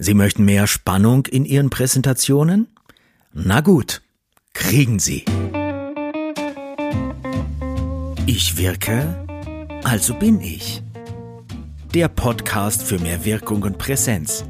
Sie 0.00 0.14
möchten 0.14 0.44
mehr 0.44 0.68
Spannung 0.68 1.26
in 1.26 1.44
Ihren 1.44 1.70
Präsentationen? 1.70 2.68
Na 3.32 3.60
gut, 3.62 4.00
kriegen 4.52 5.00
Sie. 5.00 5.24
Ich 8.24 8.56
wirke, 8.56 9.26
also 9.82 10.14
bin 10.14 10.40
ich. 10.40 10.84
Der 11.94 12.06
Podcast 12.06 12.84
für 12.84 13.00
mehr 13.00 13.24
Wirkung 13.24 13.62
und 13.62 13.78
Präsenz. 13.78 14.44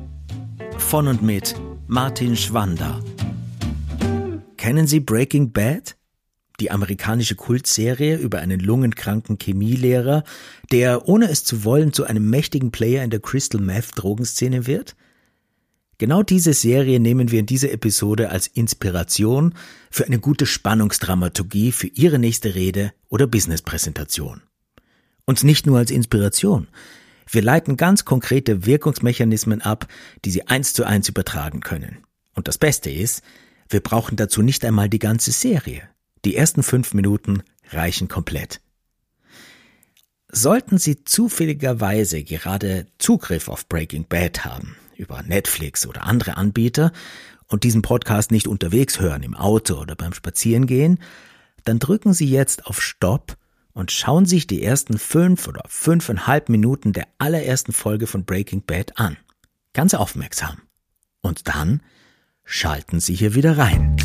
Von 0.76 1.08
und 1.08 1.22
mit 1.22 1.54
Martin 1.86 2.36
Schwander. 2.36 3.00
Kennen 4.58 4.86
Sie 4.86 5.00
Breaking 5.00 5.52
Bad? 5.52 5.96
Die 6.60 6.70
amerikanische 6.70 7.36
Kultserie 7.36 8.16
über 8.16 8.40
einen 8.40 8.60
lungenkranken 8.60 9.38
Chemielehrer, 9.38 10.24
der, 10.72 11.08
ohne 11.08 11.30
es 11.30 11.42
zu 11.44 11.64
wollen, 11.64 11.94
zu 11.94 12.04
einem 12.04 12.28
mächtigen 12.28 12.70
Player 12.70 13.02
in 13.02 13.08
der 13.08 13.20
Crystal 13.20 13.62
Meth 13.62 13.92
Drogenszene 13.94 14.66
wird? 14.66 14.94
Genau 15.98 16.22
diese 16.22 16.52
Serie 16.52 17.00
nehmen 17.00 17.32
wir 17.32 17.40
in 17.40 17.46
dieser 17.46 17.72
Episode 17.72 18.30
als 18.30 18.46
Inspiration 18.46 19.54
für 19.90 20.06
eine 20.06 20.20
gute 20.20 20.46
Spannungsdramaturgie 20.46 21.72
für 21.72 21.88
Ihre 21.88 22.20
nächste 22.20 22.54
Rede 22.54 22.92
oder 23.08 23.26
Businesspräsentation. 23.26 24.42
Und 25.24 25.42
nicht 25.42 25.66
nur 25.66 25.78
als 25.78 25.90
Inspiration. 25.90 26.68
Wir 27.28 27.42
leiten 27.42 27.76
ganz 27.76 28.04
konkrete 28.04 28.64
Wirkungsmechanismen 28.64 29.60
ab, 29.60 29.88
die 30.24 30.30
Sie 30.30 30.46
eins 30.46 30.72
zu 30.72 30.84
eins 30.84 31.08
übertragen 31.08 31.60
können. 31.60 31.98
Und 32.32 32.46
das 32.46 32.58
Beste 32.58 32.90
ist, 32.90 33.22
wir 33.68 33.80
brauchen 33.80 34.16
dazu 34.16 34.40
nicht 34.40 34.64
einmal 34.64 34.88
die 34.88 35.00
ganze 35.00 35.32
Serie. 35.32 35.82
Die 36.24 36.36
ersten 36.36 36.62
fünf 36.62 36.94
Minuten 36.94 37.42
reichen 37.70 38.06
komplett. 38.06 38.60
Sollten 40.30 40.78
Sie 40.78 41.04
zufälligerweise 41.04 42.22
gerade 42.22 42.86
Zugriff 42.98 43.48
auf 43.48 43.68
Breaking 43.68 44.06
Bad 44.08 44.44
haben, 44.44 44.76
über 44.98 45.22
Netflix 45.22 45.86
oder 45.86 46.04
andere 46.04 46.36
Anbieter 46.36 46.92
und 47.46 47.64
diesen 47.64 47.82
Podcast 47.82 48.30
nicht 48.30 48.46
unterwegs 48.46 49.00
hören, 49.00 49.22
im 49.22 49.34
Auto 49.34 49.76
oder 49.76 49.96
beim 49.96 50.12
Spazierengehen, 50.12 50.98
dann 51.64 51.78
drücken 51.78 52.12
Sie 52.12 52.28
jetzt 52.28 52.66
auf 52.66 52.82
Stopp 52.82 53.36
und 53.72 53.92
schauen 53.92 54.26
sich 54.26 54.46
die 54.46 54.62
ersten 54.62 54.98
fünf 54.98 55.46
oder 55.46 55.62
fünfeinhalb 55.68 56.48
Minuten 56.48 56.92
der 56.92 57.06
allerersten 57.18 57.72
Folge 57.72 58.06
von 58.06 58.24
Breaking 58.24 58.62
Bad 58.62 58.98
an. 58.98 59.16
Ganz 59.72 59.94
aufmerksam. 59.94 60.58
Und 61.20 61.48
dann 61.48 61.82
schalten 62.44 63.00
Sie 63.00 63.14
hier 63.14 63.34
wieder 63.34 63.56
rein. 63.56 63.96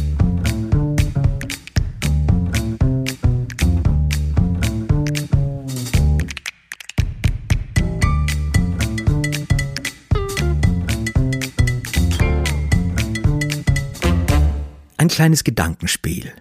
Kleines 15.14 15.44
Gedankenspiel. 15.44 16.34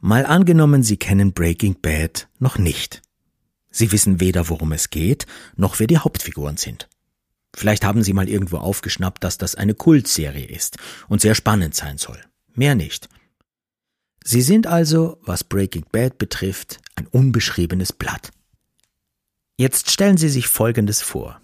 Mal 0.00 0.24
angenommen, 0.24 0.82
Sie 0.82 0.96
kennen 0.96 1.34
Breaking 1.34 1.76
Bad 1.82 2.26
noch 2.38 2.56
nicht. 2.56 3.02
Sie 3.68 3.92
wissen 3.92 4.20
weder, 4.20 4.48
worum 4.48 4.72
es 4.72 4.88
geht, 4.88 5.26
noch 5.54 5.78
wer 5.78 5.86
die 5.86 5.98
Hauptfiguren 5.98 6.56
sind. 6.56 6.88
Vielleicht 7.54 7.84
haben 7.84 8.02
Sie 8.02 8.14
mal 8.14 8.26
irgendwo 8.26 8.56
aufgeschnappt, 8.56 9.22
dass 9.22 9.36
das 9.36 9.54
eine 9.54 9.74
Kultserie 9.74 10.46
ist 10.46 10.78
und 11.08 11.20
sehr 11.20 11.34
spannend 11.34 11.74
sein 11.74 11.98
soll. 11.98 12.18
Mehr 12.54 12.74
nicht. 12.74 13.10
Sie 14.24 14.40
sind 14.40 14.66
also, 14.66 15.18
was 15.20 15.44
Breaking 15.44 15.84
Bad 15.92 16.16
betrifft, 16.16 16.80
ein 16.94 17.06
unbeschriebenes 17.06 17.92
Blatt. 17.92 18.30
Jetzt 19.58 19.90
stellen 19.90 20.16
Sie 20.16 20.30
sich 20.30 20.48
Folgendes 20.48 21.02
vor. 21.02 21.38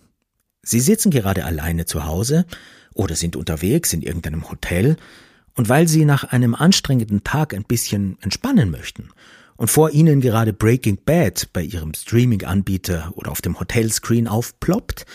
Sie 0.63 0.81
sitzen 0.81 1.11
gerade 1.11 1.45
alleine 1.45 1.85
zu 1.85 2.07
Hause 2.07 2.47
oder 2.95 3.15
sind 3.15 3.37
unterwegs 3.37 3.93
in 3.93 4.01
irgendeinem 4.01 4.49
Hotel 4.51 4.97
und 5.55 5.69
weil 5.69 5.89
Sie 5.89 6.05
nach 6.05 6.25
einem 6.25 6.55
anstrengenden 6.55 7.25
Tag 7.25 7.55
ein 7.55 7.65
bisschen 7.65 8.19
entspannen 8.21 8.71
möchten 8.71 9.11
und 9.57 9.71
vor 9.71 9.91
Ihnen 9.91 10.21
gerade 10.21 10.53
Breaking 10.53 10.99
Bad 11.05 11.49
bei 11.53 11.63
Ihrem 11.63 11.95
Streaming-Anbieter 11.95 13.13
oder 13.15 13.31
auf 13.31 13.41
dem 13.41 13.59
Hotelscreen 13.59 14.29
aufploppt, 14.29 15.07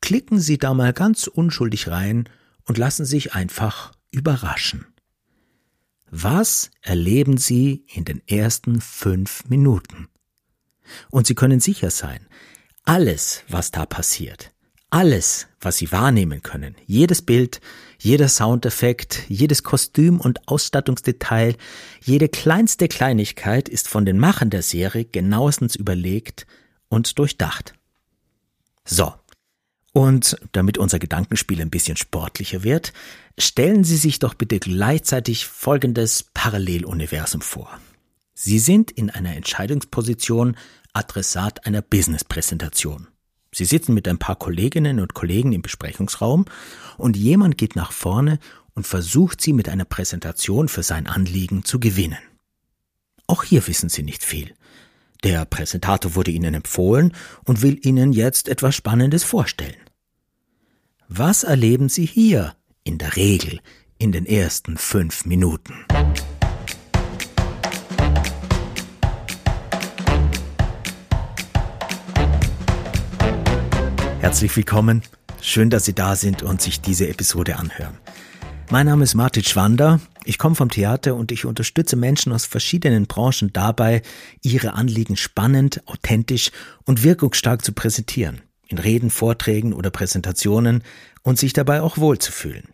klicken 0.00 0.40
Sie 0.40 0.58
da 0.58 0.74
mal 0.74 0.92
ganz 0.92 1.26
unschuldig 1.26 1.88
rein 1.88 2.28
und 2.64 2.78
lassen 2.78 3.04
sich 3.04 3.34
einfach 3.34 3.92
überraschen. 4.10 4.86
Was 6.10 6.70
erleben 6.80 7.36
Sie 7.36 7.84
in 7.92 8.04
den 8.04 8.26
ersten 8.28 8.80
fünf 8.80 9.44
Minuten? 9.48 10.08
Und 11.10 11.26
Sie 11.26 11.34
können 11.34 11.60
sicher 11.60 11.90
sein, 11.90 12.26
alles, 12.84 13.42
was 13.48 13.70
da 13.70 13.86
passiert, 13.86 14.52
alles, 14.90 15.48
was 15.60 15.78
Sie 15.78 15.90
wahrnehmen 15.90 16.42
können, 16.42 16.76
jedes 16.86 17.22
Bild, 17.22 17.60
jeder 18.04 18.28
Soundeffekt, 18.28 19.22
jedes 19.28 19.62
Kostüm 19.62 20.20
und 20.20 20.46
Ausstattungsdetail, 20.46 21.56
jede 22.02 22.28
kleinste 22.28 22.86
Kleinigkeit 22.86 23.66
ist 23.66 23.88
von 23.88 24.04
den 24.04 24.18
Machern 24.18 24.50
der 24.50 24.60
Serie 24.60 25.06
genauestens 25.06 25.74
überlegt 25.74 26.46
und 26.90 27.18
durchdacht. 27.18 27.72
So. 28.84 29.14
Und 29.94 30.36
damit 30.52 30.76
unser 30.76 30.98
Gedankenspiel 30.98 31.62
ein 31.62 31.70
bisschen 31.70 31.96
sportlicher 31.96 32.62
wird, 32.62 32.92
stellen 33.38 33.84
Sie 33.84 33.96
sich 33.96 34.18
doch 34.18 34.34
bitte 34.34 34.58
gleichzeitig 34.58 35.46
folgendes 35.46 36.24
Paralleluniversum 36.34 37.40
vor. 37.40 37.70
Sie 38.34 38.58
sind 38.58 38.90
in 38.90 39.08
einer 39.08 39.34
Entscheidungsposition 39.34 40.58
Adressat 40.92 41.66
einer 41.66 41.80
Businesspräsentation. 41.80 43.06
Sie 43.54 43.64
sitzen 43.64 43.94
mit 43.94 44.08
ein 44.08 44.18
paar 44.18 44.36
Kolleginnen 44.36 44.98
und 44.98 45.14
Kollegen 45.14 45.52
im 45.52 45.62
Besprechungsraum 45.62 46.44
und 46.98 47.16
jemand 47.16 47.56
geht 47.56 47.76
nach 47.76 47.92
vorne 47.92 48.40
und 48.74 48.86
versucht 48.86 49.40
sie 49.40 49.52
mit 49.52 49.68
einer 49.68 49.84
Präsentation 49.84 50.68
für 50.68 50.82
sein 50.82 51.06
Anliegen 51.06 51.64
zu 51.64 51.78
gewinnen. 51.78 52.18
Auch 53.26 53.44
hier 53.44 53.66
wissen 53.66 53.88
Sie 53.88 54.02
nicht 54.02 54.24
viel. 54.24 54.54
Der 55.22 55.44
Präsentator 55.46 56.14
wurde 56.14 56.32
Ihnen 56.32 56.52
empfohlen 56.52 57.14
und 57.44 57.62
will 57.62 57.78
Ihnen 57.82 58.12
jetzt 58.12 58.48
etwas 58.48 58.74
Spannendes 58.74 59.24
vorstellen. 59.24 59.76
Was 61.08 61.44
erleben 61.44 61.88
Sie 61.88 62.04
hier 62.04 62.54
in 62.82 62.98
der 62.98 63.16
Regel 63.16 63.60
in 63.98 64.12
den 64.12 64.26
ersten 64.26 64.76
fünf 64.76 65.24
Minuten? 65.24 65.86
Herzlich 74.24 74.56
willkommen. 74.56 75.02
Schön, 75.42 75.68
dass 75.68 75.84
Sie 75.84 75.92
da 75.92 76.16
sind 76.16 76.42
und 76.42 76.62
sich 76.62 76.80
diese 76.80 77.06
Episode 77.08 77.56
anhören. 77.56 77.98
Mein 78.70 78.86
Name 78.86 79.04
ist 79.04 79.14
Martin 79.14 79.44
Schwander. 79.44 80.00
Ich 80.24 80.38
komme 80.38 80.54
vom 80.54 80.70
Theater 80.70 81.14
und 81.14 81.30
ich 81.30 81.44
unterstütze 81.44 81.94
Menschen 81.94 82.32
aus 82.32 82.46
verschiedenen 82.46 83.06
Branchen 83.06 83.52
dabei, 83.52 84.00
ihre 84.40 84.72
Anliegen 84.72 85.18
spannend, 85.18 85.82
authentisch 85.84 86.52
und 86.86 87.02
wirkungsstark 87.02 87.62
zu 87.62 87.72
präsentieren. 87.74 88.40
In 88.66 88.78
Reden, 88.78 89.10
Vorträgen 89.10 89.74
oder 89.74 89.90
Präsentationen 89.90 90.82
und 91.22 91.38
sich 91.38 91.52
dabei 91.52 91.82
auch 91.82 91.98
wohlzufühlen. 91.98 92.68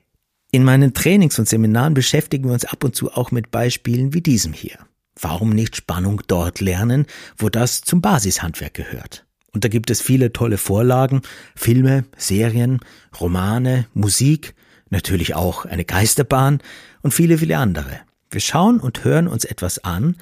In 0.52 0.62
meinen 0.62 0.94
Trainings 0.94 1.36
und 1.40 1.48
Seminaren 1.48 1.94
beschäftigen 1.94 2.44
wir 2.44 2.52
uns 2.52 2.64
ab 2.64 2.84
und 2.84 2.94
zu 2.94 3.10
auch 3.10 3.32
mit 3.32 3.50
Beispielen 3.50 4.14
wie 4.14 4.20
diesem 4.20 4.52
hier. 4.52 4.78
Warum 5.20 5.50
nicht 5.50 5.74
Spannung 5.74 6.22
dort 6.28 6.60
lernen, 6.60 7.06
wo 7.36 7.48
das 7.48 7.80
zum 7.80 8.00
Basishandwerk 8.00 8.74
gehört? 8.74 9.26
Und 9.52 9.64
da 9.64 9.68
gibt 9.68 9.90
es 9.90 10.00
viele 10.00 10.32
tolle 10.32 10.58
Vorlagen, 10.58 11.22
Filme, 11.56 12.04
Serien, 12.16 12.80
Romane, 13.20 13.86
Musik, 13.94 14.54
natürlich 14.90 15.34
auch 15.34 15.64
eine 15.64 15.84
Geisterbahn 15.84 16.60
und 17.02 17.12
viele, 17.12 17.38
viele 17.38 17.58
andere. 17.58 18.00
Wir 18.30 18.40
schauen 18.40 18.80
und 18.80 19.04
hören 19.04 19.26
uns 19.26 19.44
etwas 19.44 19.82
an 19.82 20.16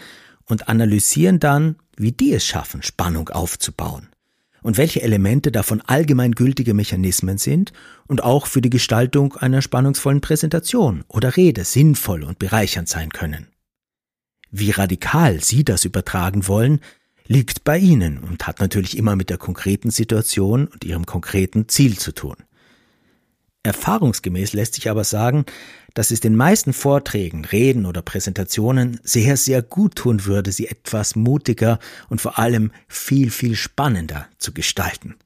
und 0.45 0.69
analysieren 0.69 1.41
dann, 1.41 1.77
wie 1.97 2.13
die 2.13 2.33
es 2.33 2.47
schaffen, 2.47 2.83
Spannung 2.83 3.29
aufzubauen 3.29 4.09
und 4.63 4.77
welche 4.77 5.03
Elemente 5.03 5.53
davon 5.53 5.81
allgemeingültige 5.83 6.75
Mechanismen 6.75 7.39
sind 7.39 7.73
und 8.07 8.23
auch 8.23 8.47
für 8.47 8.61
die 8.61 8.71
Gestaltung 8.71 9.35
einer 9.37 9.63
spannungsvollen 9.63 10.21
Präsentation 10.21 11.05
oder 11.09 11.37
Rede 11.37 11.65
sinnvoll 11.65 12.23
und 12.23 12.39
bereichernd 12.39 12.89
sein 12.89 13.11
können. 13.11 13.49
Wie 14.51 14.71
radikal 14.71 15.43
Sie 15.43 15.65
das 15.65 15.85
übertragen 15.85 16.49
wollen, 16.49 16.81
liegt 17.29 17.63
bei 17.63 17.79
Ihnen 17.79 18.19
und 18.19 18.47
hat 18.47 18.59
natürlich 18.59 18.97
immer 18.97 19.15
mit 19.15 19.31
der 19.31 19.39
konkreten 19.39 19.91
Situation 19.91 20.67
und 20.67 20.85
Ihrem 20.85 21.07
konkreten 21.07 21.69
Ziel 21.69 21.99
zu 21.99 22.13
tun. 22.13 22.37
Erfahrungsgemäß 23.63 24.55
lässt 24.55 24.75
sich 24.75 24.91
aber 24.91 25.05
sagen, 25.05 25.45
dass 25.93 26.11
es 26.11 26.21
den 26.21 26.37
meisten 26.37 26.73
Vorträgen, 26.73 27.45
Reden 27.45 27.85
oder 27.85 28.03
Präsentationen 28.03 28.99
sehr, 29.03 29.37
sehr 29.37 29.63
gut 29.63 29.97
tun 29.97 30.25
würde, 30.25 30.53
sie 30.53 30.69
etwas 30.69 31.17
mutiger 31.17 31.79
und 32.09 32.21
vor 32.21 32.39
allem 32.39 32.73
viel, 32.87 33.31
viel 33.31 33.57
spannender 33.57 34.27
zu 34.39 34.53
gestalten. 34.53 35.17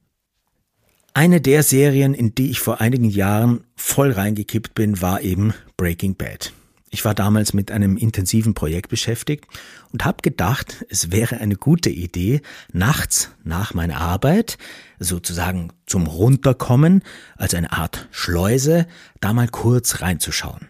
Eine 1.13 1.41
der 1.41 1.63
Serien, 1.63 2.13
in 2.13 2.33
die 2.33 2.49
ich 2.49 2.59
vor 2.59 2.81
einigen 2.81 3.09
Jahren 3.09 3.63
voll 3.75 4.11
reingekippt 4.11 4.73
bin, 4.73 4.99
war 4.99 5.21
eben 5.21 5.53
Breaking 5.77 6.15
Bad. 6.15 6.53
Ich 6.93 7.03
war 7.05 7.15
damals 7.15 7.53
mit 7.53 7.71
einem 7.71 7.97
intensiven 7.97 8.53
Projekt 8.53 8.89
beschäftigt 8.89 9.45
und 9.91 10.05
habe 10.05 10.21
gedacht, 10.21 10.85
es 10.89 11.11
wäre 11.11 11.37
eine 11.37 11.55
gute 11.55 11.89
Idee, 11.89 12.41
nachts 12.71 13.31
nach 13.43 13.73
meiner 13.73 13.97
Arbeit, 13.97 14.59
sozusagen 14.99 15.73
zum 15.87 16.05
Runterkommen, 16.05 17.01
als 17.35 17.55
eine 17.55 17.71
Art 17.71 18.07
Schleuse, 18.11 18.85
da 19.21 19.33
mal 19.33 19.47
kurz 19.47 20.01
reinzuschauen. 20.01 20.69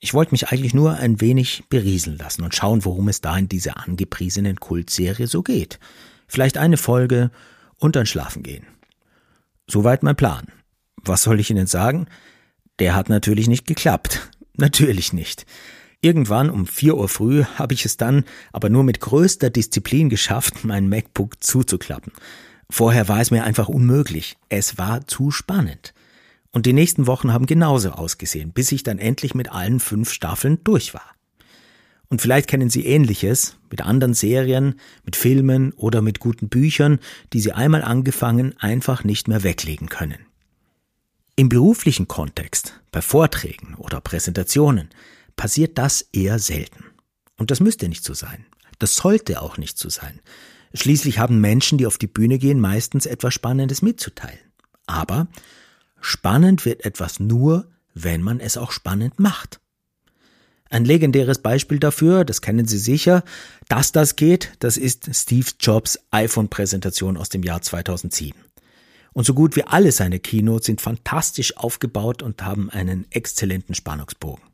Ich 0.00 0.14
wollte 0.14 0.32
mich 0.32 0.48
eigentlich 0.48 0.72
nur 0.72 0.94
ein 0.94 1.20
wenig 1.20 1.64
berieseln 1.68 2.16
lassen 2.16 2.44
und 2.44 2.54
schauen, 2.54 2.86
worum 2.86 3.08
es 3.08 3.20
da 3.20 3.36
in 3.36 3.50
dieser 3.50 3.76
angepriesenen 3.76 4.56
Kultserie 4.56 5.26
so 5.26 5.42
geht. 5.42 5.78
Vielleicht 6.28 6.56
eine 6.56 6.78
Folge 6.78 7.30
und 7.76 7.94
dann 7.94 8.06
schlafen 8.06 8.42
gehen. 8.42 8.64
Soweit 9.66 10.02
mein 10.02 10.16
Plan. 10.16 10.46
Was 10.96 11.24
soll 11.24 11.38
ich 11.40 11.50
Ihnen 11.50 11.66
sagen? 11.66 12.06
Der 12.78 12.94
hat 12.94 13.10
natürlich 13.10 13.48
nicht 13.48 13.66
geklappt. 13.66 14.30
Natürlich 14.58 15.12
nicht. 15.12 15.46
Irgendwann 16.00 16.50
um 16.50 16.66
vier 16.66 16.96
Uhr 16.96 17.08
früh 17.08 17.44
habe 17.44 17.74
ich 17.74 17.84
es 17.84 17.96
dann 17.96 18.24
aber 18.52 18.68
nur 18.68 18.84
mit 18.84 19.00
größter 19.00 19.50
Disziplin 19.50 20.08
geschafft, 20.08 20.64
mein 20.64 20.88
MacBook 20.88 21.42
zuzuklappen. 21.42 22.12
Vorher 22.68 23.08
war 23.08 23.20
es 23.20 23.30
mir 23.30 23.44
einfach 23.44 23.68
unmöglich. 23.68 24.36
Es 24.48 24.76
war 24.76 25.06
zu 25.06 25.30
spannend. 25.30 25.94
Und 26.50 26.66
die 26.66 26.72
nächsten 26.72 27.06
Wochen 27.06 27.32
haben 27.32 27.46
genauso 27.46 27.90
ausgesehen, 27.90 28.52
bis 28.52 28.72
ich 28.72 28.82
dann 28.82 28.98
endlich 28.98 29.34
mit 29.34 29.50
allen 29.50 29.80
fünf 29.80 30.12
Staffeln 30.12 30.62
durch 30.64 30.92
war. 30.92 31.14
Und 32.08 32.20
vielleicht 32.20 32.48
kennen 32.48 32.70
Sie 32.70 32.86
ähnliches 32.86 33.56
mit 33.70 33.82
anderen 33.82 34.14
Serien, 34.14 34.80
mit 35.04 35.14
Filmen 35.14 35.72
oder 35.74 36.02
mit 36.02 36.20
guten 36.20 36.48
Büchern, 36.48 36.98
die 37.32 37.40
Sie 37.40 37.52
einmal 37.52 37.82
angefangen 37.82 38.54
einfach 38.58 39.04
nicht 39.04 39.28
mehr 39.28 39.42
weglegen 39.44 39.88
können. 39.88 40.27
Im 41.38 41.48
beruflichen 41.48 42.08
Kontext, 42.08 42.80
bei 42.90 43.00
Vorträgen 43.00 43.76
oder 43.76 44.00
Präsentationen, 44.00 44.88
passiert 45.36 45.78
das 45.78 46.00
eher 46.12 46.40
selten. 46.40 46.86
Und 47.36 47.52
das 47.52 47.60
müsste 47.60 47.88
nicht 47.88 48.02
so 48.02 48.12
sein. 48.12 48.44
Das 48.80 48.96
sollte 48.96 49.40
auch 49.40 49.56
nicht 49.56 49.78
so 49.78 49.88
sein. 49.88 50.18
Schließlich 50.74 51.20
haben 51.20 51.40
Menschen, 51.40 51.78
die 51.78 51.86
auf 51.86 51.96
die 51.96 52.08
Bühne 52.08 52.38
gehen, 52.38 52.58
meistens 52.58 53.06
etwas 53.06 53.34
Spannendes 53.34 53.82
mitzuteilen. 53.82 54.40
Aber 54.86 55.28
spannend 56.00 56.64
wird 56.64 56.84
etwas 56.84 57.20
nur, 57.20 57.70
wenn 57.94 58.20
man 58.20 58.40
es 58.40 58.56
auch 58.56 58.72
spannend 58.72 59.20
macht. 59.20 59.60
Ein 60.70 60.84
legendäres 60.84 61.38
Beispiel 61.38 61.78
dafür, 61.78 62.24
das 62.24 62.42
kennen 62.42 62.66
Sie 62.66 62.78
sicher, 62.78 63.22
dass 63.68 63.92
das 63.92 64.16
geht, 64.16 64.54
das 64.58 64.76
ist 64.76 65.08
Steve 65.14 65.50
Jobs 65.60 66.00
iPhone-Präsentation 66.10 67.16
aus 67.16 67.28
dem 67.28 67.44
Jahr 67.44 67.62
2007. 67.62 68.47
Und 69.18 69.24
so 69.24 69.34
gut 69.34 69.56
wie 69.56 69.64
alle 69.64 69.90
seine 69.90 70.20
Keynotes 70.20 70.66
sind 70.66 70.80
fantastisch 70.80 71.56
aufgebaut 71.56 72.22
und 72.22 72.40
haben 72.44 72.70
einen 72.70 73.04
exzellenten 73.10 73.74
Spannungsbogen. 73.74 74.44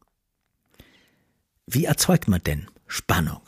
Wie 1.66 1.84
erzeugt 1.84 2.28
man 2.28 2.42
denn 2.42 2.70
Spannung? 2.86 3.42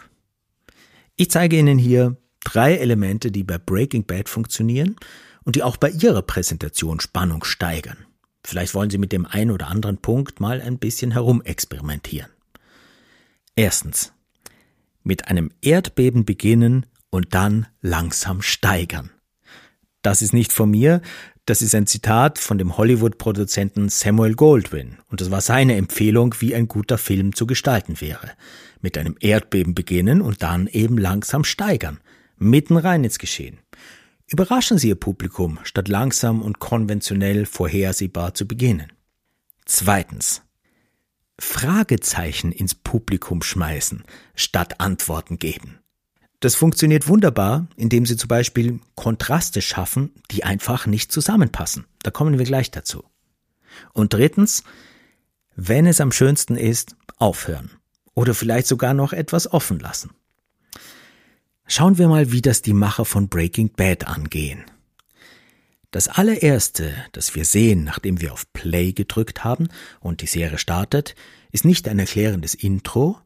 Ich 1.15 1.31
zeige 1.31 1.57
Ihnen 1.57 1.79
hier 1.79 2.19
drei 2.45 2.77
Elemente, 2.77 3.33
die 3.33 3.45
bei 3.45 3.57
Breaking 3.57 4.05
Bad 4.05 4.29
funktionieren 4.29 4.97
und 5.43 5.57
die 5.57 5.63
auch 5.63 5.79
bei 5.79 5.89
Ihrer 5.89 6.21
Präsentation 6.21 7.01
Spannung 7.01 7.45
steigern. 7.45 8.05
Vielleicht 8.45 8.75
wollen 8.75 8.91
Sie 8.91 8.99
mit 8.99 9.11
dem 9.11 9.25
einen 9.25 9.53
oder 9.53 9.69
anderen 9.69 9.97
Punkt 9.97 10.39
mal 10.39 10.61
ein 10.61 10.79
bisschen 10.79 11.13
herumexperimentieren. 11.13 12.31
Erstens. 13.55 14.13
Mit 15.03 15.29
einem 15.29 15.51
Erdbeben 15.63 16.27
beginnen 16.27 16.85
und 17.09 17.33
dann 17.33 17.69
langsam 17.81 18.43
steigern. 18.43 19.13
Das 20.07 20.23
ist 20.23 20.33
nicht 20.33 20.53
von 20.53 20.71
mir, 20.71 21.03
das 21.47 21.63
ist 21.63 21.75
ein 21.75 21.89
Zitat 21.89 22.39
von 22.39 22.59
dem 22.59 22.77
Hollywood-Produzenten 22.77 23.89
Samuel 23.89 24.35
Goldwyn 24.35 24.99
und 25.11 25.21
das 25.21 25.33
war 25.33 25.41
seine 25.41 25.75
Empfehlung, 25.75 26.37
wie 26.39 26.55
ein 26.55 26.69
guter 26.69 26.97
Film 26.97 27.35
zu 27.35 27.45
gestalten 27.45 28.01
wäre. 28.01 28.31
Mit 28.81 28.97
einem 28.99 29.17
Erdbeben 29.19 29.75
beginnen 29.75 30.23
und 30.23 30.45
dann 30.45 30.69
eben 30.69 30.97
langsam 30.97 31.43
steigern, 31.43 31.99
mitten 32.37 32.77
rein 32.77 33.03
ins 33.03 33.19
Geschehen. 33.19 33.59
Überraschen 34.29 34.79
Sie 34.79 34.91
Ihr 34.91 34.95
Publikum, 34.95 35.59
statt 35.65 35.89
langsam 35.89 36.41
und 36.41 36.61
konventionell 36.61 37.45
vorhersehbar 37.45 38.33
zu 38.33 38.47
beginnen. 38.47 38.93
Zweitens. 39.65 40.43
Fragezeichen 41.37 42.53
ins 42.53 42.77
Publikum 42.77 43.43
schmeißen, 43.43 44.05
statt 44.37 44.79
Antworten 44.79 45.41
geben. 45.41 45.81
Das 46.41 46.55
funktioniert 46.55 47.09
wunderbar, 47.09 47.67
indem 47.77 48.05
Sie 48.05 48.17
zum 48.17 48.29
Beispiel 48.29 48.81
Kontraste 48.95 49.63
schaffen, 49.63 50.13
die 50.31 50.45
einfach 50.45 50.87
nicht 50.87 51.11
zusammenpassen. 51.11 51.87
Da 52.03 52.11
kommen 52.11 52.39
wir 52.39 52.45
gleich 52.45 52.71
dazu. 52.71 53.05
Und 53.93 54.13
drittens, 54.13 54.63
wenn 55.55 55.87
es 55.87 56.01
am 56.01 56.13
schönsten 56.13 56.57
ist, 56.57 56.97
aufhören. 57.17 57.71
Oder 58.15 58.35
vielleicht 58.35 58.67
sogar 58.67 58.95
noch 58.95 59.13
etwas 59.13 59.51
offen 59.51 59.79
lassen. 59.79 60.11
Schauen 61.67 61.99
wir 61.99 62.09
mal, 62.09 62.31
wie 62.33 62.43
das 62.43 62.63
die 62.63 62.75
Macher 62.75 63.05
von 63.05 63.29
Breaking 63.29 63.71
Bad 63.73 64.07
angehen. 64.07 64.65
Das 65.91 66.09
allererste, 66.09 66.95
das 67.13 67.35
wir 67.35 67.45
sehen, 67.45 67.85
nachdem 67.85 68.21
wir 68.21 68.33
auf 68.33 68.53
Play 68.53 68.93
gedrückt 68.93 69.45
haben 69.45 69.69
und 70.01 70.21
die 70.21 70.27
Serie 70.27 70.59
startet, 70.59 71.15
ist 71.53 71.65
nicht 71.65 71.89
ein 71.89 71.99
erklärendes 71.99 72.55
Intro, 72.55 73.19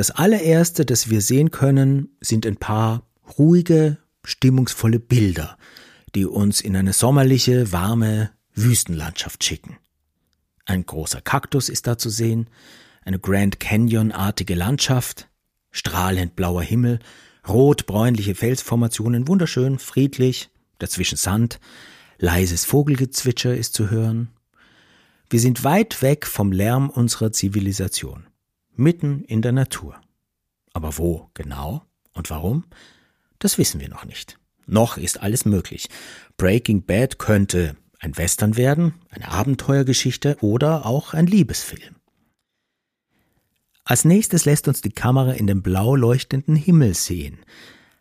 das 0.00 0.10
allererste, 0.10 0.86
das 0.86 1.10
wir 1.10 1.20
sehen 1.20 1.50
können, 1.50 2.16
sind 2.22 2.46
ein 2.46 2.56
paar 2.56 3.06
ruhige, 3.36 3.98
stimmungsvolle 4.24 4.98
Bilder, 4.98 5.58
die 6.14 6.24
uns 6.24 6.62
in 6.62 6.74
eine 6.74 6.94
sommerliche, 6.94 7.70
warme 7.70 8.30
Wüstenlandschaft 8.54 9.44
schicken. 9.44 9.76
Ein 10.64 10.86
großer 10.86 11.20
Kaktus 11.20 11.68
ist 11.68 11.86
da 11.86 11.98
zu 11.98 12.08
sehen, 12.08 12.48
eine 13.04 13.18
Grand 13.18 13.60
Canyon-artige 13.60 14.54
Landschaft, 14.54 15.28
strahlend 15.70 16.34
blauer 16.34 16.62
Himmel, 16.62 17.00
rot-bräunliche 17.46 18.34
Felsformationen, 18.34 19.28
wunderschön, 19.28 19.78
friedlich, 19.78 20.48
dazwischen 20.78 21.18
Sand, 21.18 21.60
leises 22.16 22.64
Vogelgezwitscher 22.64 23.54
ist 23.54 23.74
zu 23.74 23.90
hören. 23.90 24.30
Wir 25.28 25.40
sind 25.40 25.62
weit 25.62 26.00
weg 26.00 26.26
vom 26.26 26.52
Lärm 26.52 26.88
unserer 26.88 27.32
Zivilisation 27.32 28.29
mitten 28.80 29.22
in 29.24 29.42
der 29.42 29.52
Natur. 29.52 30.00
Aber 30.72 30.98
wo 30.98 31.30
genau 31.34 31.84
und 32.12 32.30
warum? 32.30 32.64
Das 33.38 33.58
wissen 33.58 33.80
wir 33.80 33.88
noch 33.88 34.04
nicht. 34.04 34.38
Noch 34.66 34.96
ist 34.96 35.22
alles 35.22 35.44
möglich. 35.44 35.88
Breaking 36.36 36.82
Bad 36.82 37.18
könnte 37.18 37.76
ein 37.98 38.16
Western 38.16 38.56
werden, 38.56 38.94
eine 39.10 39.28
Abenteuergeschichte 39.28 40.38
oder 40.40 40.86
auch 40.86 41.12
ein 41.12 41.26
Liebesfilm. 41.26 41.96
Als 43.84 44.04
nächstes 44.04 44.44
lässt 44.44 44.68
uns 44.68 44.80
die 44.80 44.92
Kamera 44.92 45.32
in 45.32 45.46
den 45.46 45.62
blau 45.62 45.96
leuchtenden 45.96 46.54
Himmel 46.54 46.94
sehen. 46.94 47.38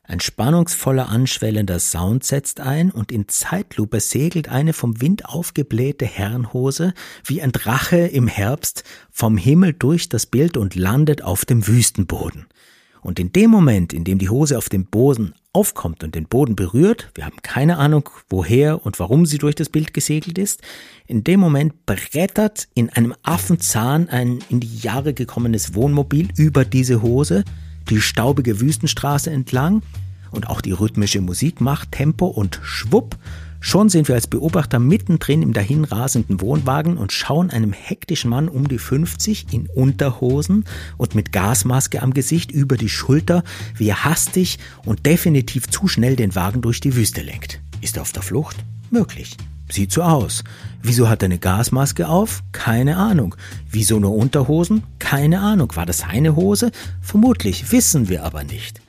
Ein 0.10 0.22
spannungsvoller, 0.22 1.10
anschwellender 1.10 1.78
Sound 1.78 2.24
setzt 2.24 2.62
ein 2.62 2.90
und 2.90 3.12
in 3.12 3.28
Zeitlupe 3.28 4.00
segelt 4.00 4.50
eine 4.50 4.74
vom 4.74 5.02
Wind 5.02 5.26
aufgeblähte 5.26 6.08
Herrenhose 6.08 6.96
wie 7.26 7.44
ein 7.44 7.52
Drache 7.52 7.98
im 7.98 8.26
Herbst 8.26 8.84
vom 9.12 9.38
Himmel 9.38 9.74
durch 9.74 10.10
das 10.10 10.26
Bild 10.26 10.58
und 10.58 10.74
landet 10.74 11.22
auf 11.22 11.46
dem 11.46 11.68
Wüstenboden. 11.68 12.48
Und 13.02 13.20
in 13.20 13.32
dem 13.34 13.52
Moment, 13.52 13.94
in 13.94 14.04
dem 14.04 14.18
die 14.18 14.30
Hose 14.30 14.58
auf 14.58 14.68
dem 14.68 14.88
Boden 14.88 15.36
aufkommt 15.54 16.04
und 16.04 16.16
den 16.16 16.26
Boden 16.26 16.56
berührt, 16.56 17.12
wir 17.14 17.28
haben 17.28 17.44
keine 17.44 17.78
Ahnung, 17.78 18.10
woher 18.32 18.84
und 18.84 18.98
warum 18.98 19.28
sie 19.28 19.38
durch 19.38 19.54
das 19.54 19.70
Bild 19.70 19.94
gesegelt 19.94 20.40
ist, 20.40 20.64
in 21.06 21.24
dem 21.24 21.40
Moment 21.40 21.86
brettert 21.86 22.68
in 22.74 22.90
einem 22.90 23.14
Affenzahn 23.22 24.10
ein 24.10 24.40
in 24.50 24.60
die 24.60 24.78
Jahre 24.78 25.14
gekommenes 25.14 25.76
Wohnmobil 25.76 26.30
über 26.36 26.66
diese 26.66 27.04
Hose, 27.04 27.44
die 27.92 28.02
staubige 28.02 28.60
Wüstenstraße 28.60 29.30
entlang 29.30 29.84
und 30.32 30.50
auch 30.50 30.62
die 30.62 30.72
rhythmische 30.72 31.22
Musik 31.22 31.62
macht 31.62 31.92
Tempo 31.92 32.28
und 32.28 32.60
schwupp, 32.64 33.18
schon 33.60 33.90
sind 33.90 34.08
wir 34.08 34.16
als 34.16 34.28
Beobachter 34.28 34.80
mittendrin 34.80 35.42
im 35.42 35.54
dahinrasenden 35.54 36.42
Wohnwagen 36.42 36.98
und 36.98 37.12
schauen 37.12 37.50
einem 37.50 37.74
hektischen 37.74 38.30
Mann 38.30 38.48
um 38.48 38.68
die 38.68 38.78
50 38.78 39.48
in 39.52 39.68
Unterhosen 39.68 40.66
und 40.98 41.16
mit 41.16 41.32
Gasmaske 41.32 42.02
am 42.02 42.14
Gesicht 42.14 42.52
über 42.52 42.78
die 42.78 42.90
Schulter, 42.90 43.44
wie 43.76 43.90
er 43.90 44.06
hastig 44.06 44.60
und 44.86 45.06
definitiv 45.06 45.68
zu 45.68 45.88
schnell 45.88 46.16
den 46.16 46.36
Wagen 46.36 46.62
durch 46.62 46.80
die 46.80 46.96
Wüste 46.96 47.22
lenkt. 47.22 47.60
Ist 47.82 47.98
er 47.98 48.04
auf 48.04 48.12
der 48.12 48.24
Flucht? 48.24 48.58
Möglich. 48.92 49.38
Sieht 49.72 49.92
so 49.92 50.02
aus. 50.02 50.44
Wieso 50.82 51.10
hat 51.10 51.22
er 51.22 51.28
eine 51.28 51.38
Gasmaske 51.38 52.08
auf? 52.08 52.42
Keine 52.52 52.98
Ahnung. 52.98 53.36
Wieso 53.70 54.00
nur 54.00 54.16
Unterhosen? 54.16 54.84
Keine 54.98 55.42
Ahnung. 55.42 55.76
War 55.76 55.86
das 55.86 56.00
seine 56.00 56.36
Hose? 56.36 56.72
Vermutlich, 57.02 57.72
wissen 57.72 58.10
wir 58.10 58.24
aber 58.24 58.44
nicht. 58.44 58.82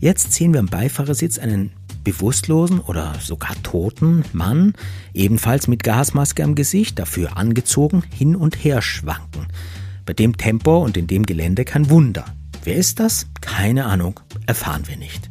Jetzt 0.00 0.32
sehen 0.32 0.54
wir 0.54 0.60
am 0.60 0.66
Beifahrersitz 0.66 1.38
einen 1.38 1.72
bewusstlosen 2.04 2.80
oder 2.80 3.14
sogar 3.20 3.54
toten 3.62 4.24
Mann, 4.32 4.72
ebenfalls 5.12 5.68
mit 5.68 5.82
Gasmaske 5.82 6.42
am 6.42 6.54
Gesicht, 6.54 6.98
dafür 6.98 7.36
angezogen, 7.36 8.02
hin 8.10 8.34
und 8.34 8.64
her 8.64 8.80
schwanken. 8.80 9.46
Bei 10.06 10.14
dem 10.14 10.38
Tempo 10.38 10.78
und 10.78 10.96
in 10.96 11.06
dem 11.06 11.26
Gelände 11.26 11.66
kein 11.66 11.90
Wunder. 11.90 12.24
Wer 12.64 12.76
ist 12.76 12.98
das? 12.98 13.26
Keine 13.42 13.84
Ahnung, 13.84 14.20
erfahren 14.46 14.84
wir 14.86 14.96
nicht. 14.96 15.30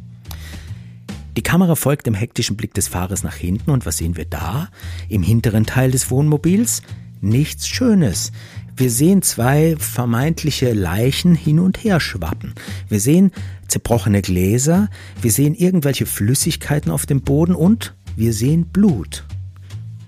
Die 1.36 1.42
Kamera 1.42 1.74
folgt 1.74 2.06
dem 2.06 2.14
hektischen 2.14 2.56
Blick 2.56 2.72
des 2.74 2.86
Fahrers 2.86 3.24
nach 3.24 3.34
hinten 3.34 3.72
und 3.72 3.86
was 3.86 3.96
sehen 3.96 4.16
wir 4.16 4.24
da? 4.24 4.68
Im 5.08 5.24
hinteren 5.24 5.66
Teil 5.66 5.90
des 5.90 6.10
Wohnmobils? 6.10 6.82
Nichts 7.20 7.66
Schönes. 7.66 8.30
Wir 8.76 8.90
sehen 8.90 9.22
zwei 9.22 9.76
vermeintliche 9.78 10.72
Leichen 10.72 11.34
hin 11.34 11.60
und 11.60 11.84
her 11.84 12.00
schwappen. 12.00 12.54
Wir 12.88 12.98
sehen 12.98 13.30
zerbrochene 13.70 14.22
Gläser, 14.22 14.88
wir 15.22 15.32
sehen 15.32 15.54
irgendwelche 15.54 16.06
Flüssigkeiten 16.06 16.90
auf 16.90 17.06
dem 17.06 17.22
Boden 17.22 17.54
und 17.54 17.94
wir 18.16 18.32
sehen 18.32 18.66
Blut. 18.66 19.24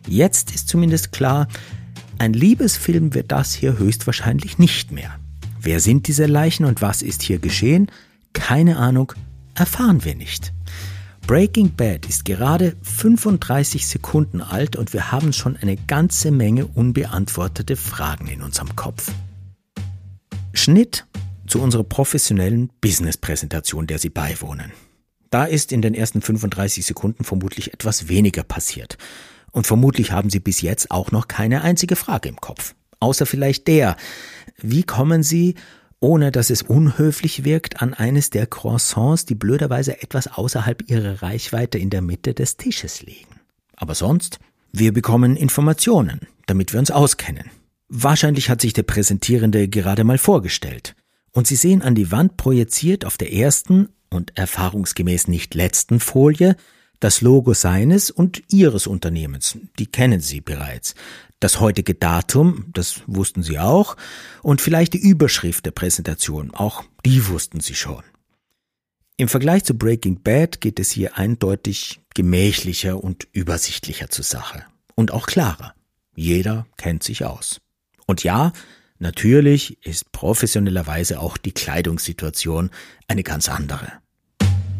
Jetzt 0.06 0.54
ist 0.54 0.68
zumindest 0.68 1.12
klar, 1.12 1.48
ein 2.18 2.32
Liebesfilm 2.32 3.14
wird 3.14 3.32
das 3.32 3.54
hier 3.54 3.78
höchstwahrscheinlich 3.78 4.58
nicht 4.58 4.92
mehr. 4.92 5.18
Wer 5.60 5.80
sind 5.80 6.08
diese 6.08 6.26
Leichen 6.26 6.64
und 6.64 6.82
was 6.82 7.02
ist 7.02 7.22
hier 7.22 7.38
geschehen? 7.38 7.90
Keine 8.32 8.76
Ahnung, 8.76 9.12
erfahren 9.54 10.04
wir 10.04 10.14
nicht. 10.14 10.52
Breaking 11.26 11.74
Bad 11.74 12.06
ist 12.06 12.24
gerade 12.24 12.76
35 12.82 13.86
Sekunden 13.86 14.40
alt 14.40 14.74
und 14.74 14.92
wir 14.92 15.12
haben 15.12 15.32
schon 15.32 15.56
eine 15.56 15.76
ganze 15.76 16.32
Menge 16.32 16.66
unbeantwortete 16.66 17.76
Fragen 17.76 18.26
in 18.26 18.42
unserem 18.42 18.74
Kopf. 18.74 19.12
Schnitt 20.52 21.06
zu 21.52 21.60
unserer 21.60 21.84
professionellen 21.84 22.70
Business-Präsentation, 22.80 23.86
der 23.86 23.98
Sie 23.98 24.08
beiwohnen. 24.08 24.72
Da 25.28 25.44
ist 25.44 25.70
in 25.70 25.82
den 25.82 25.92
ersten 25.92 26.22
35 26.22 26.86
Sekunden 26.86 27.24
vermutlich 27.24 27.74
etwas 27.74 28.08
weniger 28.08 28.42
passiert. 28.42 28.96
Und 29.50 29.66
vermutlich 29.66 30.12
haben 30.12 30.30
Sie 30.30 30.40
bis 30.40 30.62
jetzt 30.62 30.90
auch 30.90 31.10
noch 31.10 31.28
keine 31.28 31.60
einzige 31.60 31.94
Frage 31.94 32.30
im 32.30 32.40
Kopf. 32.40 32.74
Außer 33.00 33.26
vielleicht 33.26 33.68
der, 33.68 33.96
wie 34.62 34.82
kommen 34.82 35.22
Sie 35.22 35.54
ohne 36.00 36.32
dass 36.32 36.50
es 36.50 36.62
unhöflich 36.62 37.44
wirkt, 37.44 37.80
an 37.80 37.94
eines 37.94 38.30
der 38.30 38.48
Croissants, 38.48 39.24
die 39.24 39.36
blöderweise 39.36 40.02
etwas 40.02 40.26
außerhalb 40.26 40.90
ihrer 40.90 41.22
Reichweite 41.22 41.78
in 41.78 41.90
der 41.90 42.02
Mitte 42.02 42.34
des 42.34 42.56
Tisches 42.56 43.02
liegen. 43.02 43.36
Aber 43.76 43.94
sonst, 43.94 44.40
wir 44.72 44.92
bekommen 44.92 45.36
Informationen, 45.36 46.22
damit 46.46 46.72
wir 46.72 46.80
uns 46.80 46.90
auskennen. 46.90 47.50
Wahrscheinlich 47.88 48.50
hat 48.50 48.60
sich 48.62 48.72
der 48.72 48.82
Präsentierende 48.82 49.68
gerade 49.68 50.02
mal 50.02 50.18
vorgestellt. 50.18 50.96
Und 51.32 51.46
Sie 51.46 51.56
sehen 51.56 51.82
an 51.82 51.94
die 51.94 52.10
Wand 52.10 52.36
projiziert 52.36 53.04
auf 53.04 53.16
der 53.16 53.32
ersten 53.32 53.88
und 54.10 54.36
erfahrungsgemäß 54.36 55.28
nicht 55.28 55.54
letzten 55.54 56.00
Folie 56.00 56.56
das 57.00 57.20
Logo 57.20 57.52
seines 57.52 58.10
und 58.10 58.42
Ihres 58.52 58.86
Unternehmens. 58.86 59.58
Die 59.78 59.86
kennen 59.86 60.20
Sie 60.20 60.40
bereits 60.40 60.94
das 61.40 61.58
heutige 61.58 61.94
Datum, 61.94 62.66
das 62.72 63.00
wussten 63.06 63.42
Sie 63.42 63.58
auch, 63.58 63.96
und 64.42 64.60
vielleicht 64.60 64.94
die 64.94 65.00
Überschrift 65.00 65.66
der 65.66 65.72
Präsentation, 65.72 66.54
auch 66.54 66.84
die 67.04 67.26
wussten 67.26 67.58
Sie 67.58 67.74
schon. 67.74 68.04
Im 69.16 69.28
Vergleich 69.28 69.64
zu 69.64 69.74
Breaking 69.74 70.22
Bad 70.22 70.60
geht 70.60 70.78
es 70.78 70.92
hier 70.92 71.18
eindeutig 71.18 72.00
gemächlicher 72.14 73.02
und 73.02 73.26
übersichtlicher 73.32 74.08
zur 74.08 74.24
Sache. 74.24 74.64
Und 74.94 75.10
auch 75.10 75.26
klarer. 75.26 75.74
Jeder 76.14 76.66
kennt 76.76 77.02
sich 77.02 77.24
aus. 77.24 77.60
Und 78.06 78.22
ja, 78.22 78.52
natürlich 79.02 79.84
ist 79.84 80.12
professionellerweise 80.12 81.20
auch 81.20 81.36
die 81.36 81.52
Kleidungssituation 81.52 82.70
eine 83.08 83.22
ganz 83.22 83.48
andere. 83.48 83.92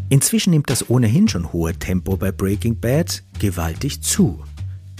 Inzwischen 0.08 0.50
nimmt 0.50 0.70
das 0.70 0.88
ohnehin 0.88 1.28
schon 1.28 1.52
hohe 1.52 1.74
Tempo 1.74 2.16
bei 2.16 2.32
Breaking 2.32 2.80
Bad 2.80 3.22
gewaltig 3.38 4.02
zu. 4.02 4.42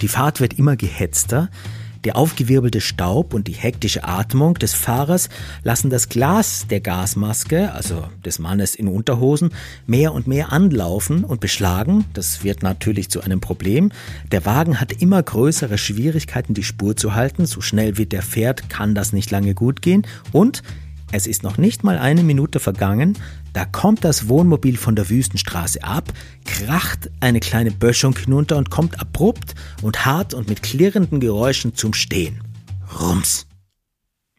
Die 0.01 0.09
Fahrt 0.09 0.41
wird 0.41 0.59
immer 0.59 0.77
gehetzter, 0.77 1.51
der 2.05 2.17
aufgewirbelte 2.17 2.81
Staub 2.81 3.35
und 3.35 3.49
die 3.49 3.53
hektische 3.53 4.05
Atmung 4.05 4.55
des 4.55 4.75
Fahrers 4.75 5.29
lassen 5.63 5.91
das 5.91 6.09
Glas 6.09 6.67
der 6.69 6.81
Gasmaske, 6.81 7.73
also 7.73 8.05
des 8.25 8.39
Mannes 8.39 8.75
in 8.75 8.89
Unterhosen, 8.89 9.51
mehr 9.87 10.13
und 10.13 10.27
mehr 10.27 10.53
anlaufen 10.53 11.25
und 11.25 11.41
beschlagen. 11.41 12.05
Das 12.15 12.45
wird 12.45 12.63
natürlich 12.63 13.11
zu 13.11 13.21
einem 13.21 13.41
Problem. 13.41 13.93
Der 14.31 14.45
Wagen 14.45 14.81
hat 14.81 14.93
immer 14.93 15.23
größere 15.23 15.79
Schwierigkeiten, 15.79 16.55
die 16.55 16.65
Spur 16.65 16.97
zu 16.97 17.15
halten. 17.15 17.47
So 17.47 17.61
schnell 17.61 17.99
wie 17.99 18.07
der 18.07 18.23
fährt, 18.23 18.69
kann 18.69 18.95
das 18.95 19.13
nicht 19.13 19.31
lange 19.31 19.55
gut 19.55 19.83
gehen. 19.83 20.07
Und 20.33 20.63
es 21.13 21.27
ist 21.27 21.43
noch 21.43 21.59
nicht 21.59 21.85
mal 21.85 21.99
eine 21.99 22.23
Minute 22.23 22.59
vergangen, 22.59 23.19
da 23.53 23.67
kommt 23.67 24.03
das 24.03 24.29
Wohnmobil 24.29 24.79
von 24.79 24.97
der 24.97 25.11
Wüstenstraße 25.11 25.85
ab, 25.85 26.13
kracht 26.47 27.11
eine 27.21 27.41
kleine 27.41 27.71
Böschung 27.71 28.17
hinunter 28.17 28.57
und 28.57 28.71
kommt 28.71 28.99
abrupt 28.99 29.55
und 29.83 30.07
hart 30.07 30.33
und 30.33 30.49
mit 30.49 30.63
klirrenden 30.63 31.21
Geräuschen 31.21 31.75
zum 31.75 31.93
Stehen. 31.93 32.43
Rums. 32.99 33.47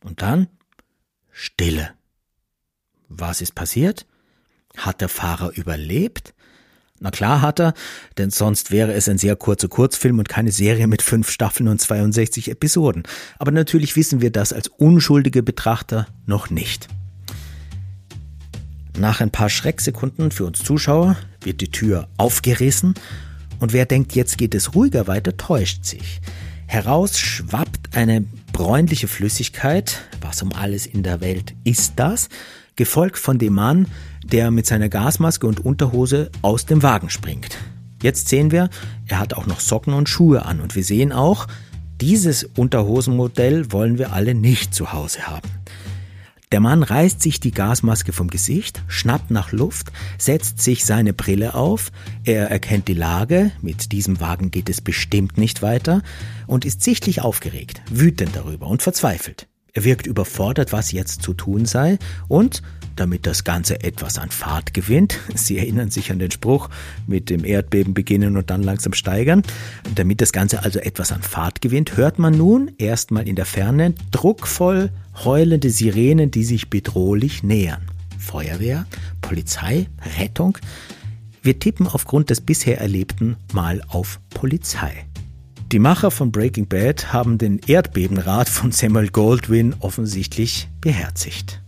Und 0.03 0.21
dann 0.21 0.47
Stille. 1.31 1.91
Was 3.07 3.41
ist 3.41 3.53
passiert? 3.53 4.07
Hat 4.75 5.01
der 5.01 5.09
Fahrer 5.09 5.51
überlebt? 5.55 6.32
Na 7.03 7.11
klar 7.11 7.41
hat 7.41 7.59
er, 7.59 7.73
denn 8.17 8.29
sonst 8.29 8.71
wäre 8.71 8.93
es 8.93 9.09
ein 9.09 9.17
sehr 9.17 9.35
kurzer 9.35 9.67
Kurzfilm 9.67 10.19
und 10.19 10.29
keine 10.29 10.53
Serie 10.53 10.87
mit 10.87 11.01
fünf 11.01 11.29
Staffeln 11.29 11.67
und 11.67 11.81
62 11.81 12.49
Episoden. 12.49 13.03
Aber 13.39 13.51
natürlich 13.51 13.97
wissen 13.97 14.21
wir 14.21 14.31
das 14.31 14.53
als 14.53 14.69
unschuldige 14.69 15.43
Betrachter 15.43 16.07
noch 16.25 16.49
nicht. 16.49 16.87
Nach 18.97 19.19
ein 19.19 19.31
paar 19.31 19.49
Schrecksekunden 19.49 20.31
für 20.31 20.45
uns 20.45 20.63
Zuschauer 20.63 21.17
wird 21.41 21.59
die 21.59 21.71
Tür 21.71 22.07
aufgerissen 22.15 22.93
und 23.59 23.73
wer 23.73 23.85
denkt, 23.85 24.15
jetzt 24.15 24.37
geht 24.37 24.55
es 24.55 24.73
ruhiger 24.73 25.05
weiter, 25.05 25.35
täuscht 25.35 25.83
sich. 25.83 26.21
Heraus 26.67 27.19
schwappt 27.19 27.97
eine 27.97 28.25
bräunliche 28.53 29.09
Flüssigkeit, 29.09 29.99
was 30.21 30.41
um 30.41 30.53
alles 30.53 30.85
in 30.85 31.03
der 31.03 31.19
Welt 31.19 31.53
ist 31.65 31.93
das, 31.97 32.29
gefolgt 32.75 33.17
von 33.17 33.37
dem 33.37 33.53
Mann, 33.53 33.87
der 34.23 34.51
mit 34.51 34.65
seiner 34.65 34.89
Gasmaske 34.89 35.47
und 35.47 35.59
Unterhose 35.59 36.31
aus 36.41 36.65
dem 36.65 36.83
Wagen 36.83 37.09
springt. 37.09 37.57
Jetzt 38.01 38.29
sehen 38.29 38.51
wir, 38.51 38.69
er 39.07 39.19
hat 39.19 39.33
auch 39.33 39.45
noch 39.45 39.59
Socken 39.59 39.93
und 39.93 40.09
Schuhe 40.09 40.45
an 40.45 40.59
und 40.59 40.75
wir 40.75 40.83
sehen 40.83 41.11
auch, 41.11 41.47
dieses 42.01 42.43
Unterhosenmodell 42.43 43.71
wollen 43.71 43.97
wir 43.97 44.11
alle 44.11 44.35
nicht 44.35 44.73
zu 44.73 44.91
Hause 44.91 45.27
haben. 45.27 45.49
Der 46.51 46.59
Mann 46.59 46.83
reißt 46.83 47.19
sich 47.21 47.39
die 47.39 47.51
Gasmaske 47.51 48.13
vom 48.13 48.27
Gesicht, 48.27 48.83
schnappt 48.87 49.31
nach 49.31 49.51
Luft, 49.51 49.91
setzt 50.19 50.61
sich 50.61 50.85
seine 50.85 51.11
Brille 51.11 51.55
auf, 51.55 51.91
er 52.25 52.51
erkennt 52.51 52.87
die 52.87 52.93
Lage, 52.93 53.51
mit 53.61 53.91
diesem 53.91 54.19
Wagen 54.19 54.51
geht 54.51 54.69
es 54.69 54.79
bestimmt 54.79 55.37
nicht 55.37 55.63
weiter, 55.63 56.03
und 56.45 56.63
ist 56.63 56.83
sichtlich 56.83 57.21
aufgeregt, 57.21 57.81
wütend 57.89 58.35
darüber 58.35 58.67
und 58.67 58.83
verzweifelt. 58.83 59.47
Er 59.75 59.83
wirkt 59.83 60.05
überfordert, 60.05 60.71
was 60.71 60.91
jetzt 60.91 61.23
zu 61.23 61.33
tun 61.33 61.65
sei, 61.65 61.97
und 62.27 62.61
damit 62.95 63.25
das 63.25 63.43
Ganze 63.43 63.83
etwas 63.83 64.19
an 64.19 64.29
Fahrt 64.29 64.75
gewinnt. 64.75 65.17
Sie 65.35 65.57
erinnern 65.57 65.89
sich 65.89 66.11
an 66.11 66.19
den 66.19 66.29
Spruch 66.29 66.69
mit 67.07 67.31
dem 67.31 67.43
Erdbeben 67.43 67.95
beginnen 67.95 68.37
und 68.37 68.51
dann 68.51 68.61
langsam 68.61 68.93
steigern. 68.93 69.41
Damit 69.95 70.21
das 70.21 70.31
Ganze 70.31 70.63
also 70.63 70.77
etwas 70.77 71.11
an 71.11 71.23
Fahrt 71.23 71.61
gewinnt, 71.61 71.97
hört 71.97 72.19
man 72.19 72.37
nun 72.37 72.71
erstmal 72.77 73.27
in 73.27 73.35
der 73.35 73.47
Ferne 73.47 73.95
druckvoll 74.11 74.91
heulende 75.25 75.71
Sirenen, 75.71 76.29
die 76.29 76.43
sich 76.43 76.69
bedrohlich 76.69 77.41
nähern. 77.41 77.81
Feuerwehr, 78.19 78.85
Polizei, 79.21 79.87
Rettung. 80.19 80.59
Wir 81.41 81.57
tippen 81.57 81.87
aufgrund 81.87 82.29
des 82.29 82.41
bisher 82.41 82.79
Erlebten 82.79 83.37
mal 83.53 83.81
auf 83.87 84.19
Polizei. 84.29 85.05
Die 85.73 85.79
Macher 85.79 86.11
von 86.11 86.31
Breaking 86.31 86.67
Bad 86.67 87.13
haben 87.13 87.39
den 87.39 87.57
Erdbebenrat 87.57 88.47
von 88.47 88.71
Samuel 88.71 89.09
Goldwyn 89.09 89.75
offensichtlich 89.79 90.69
beherzigt. 90.79 91.63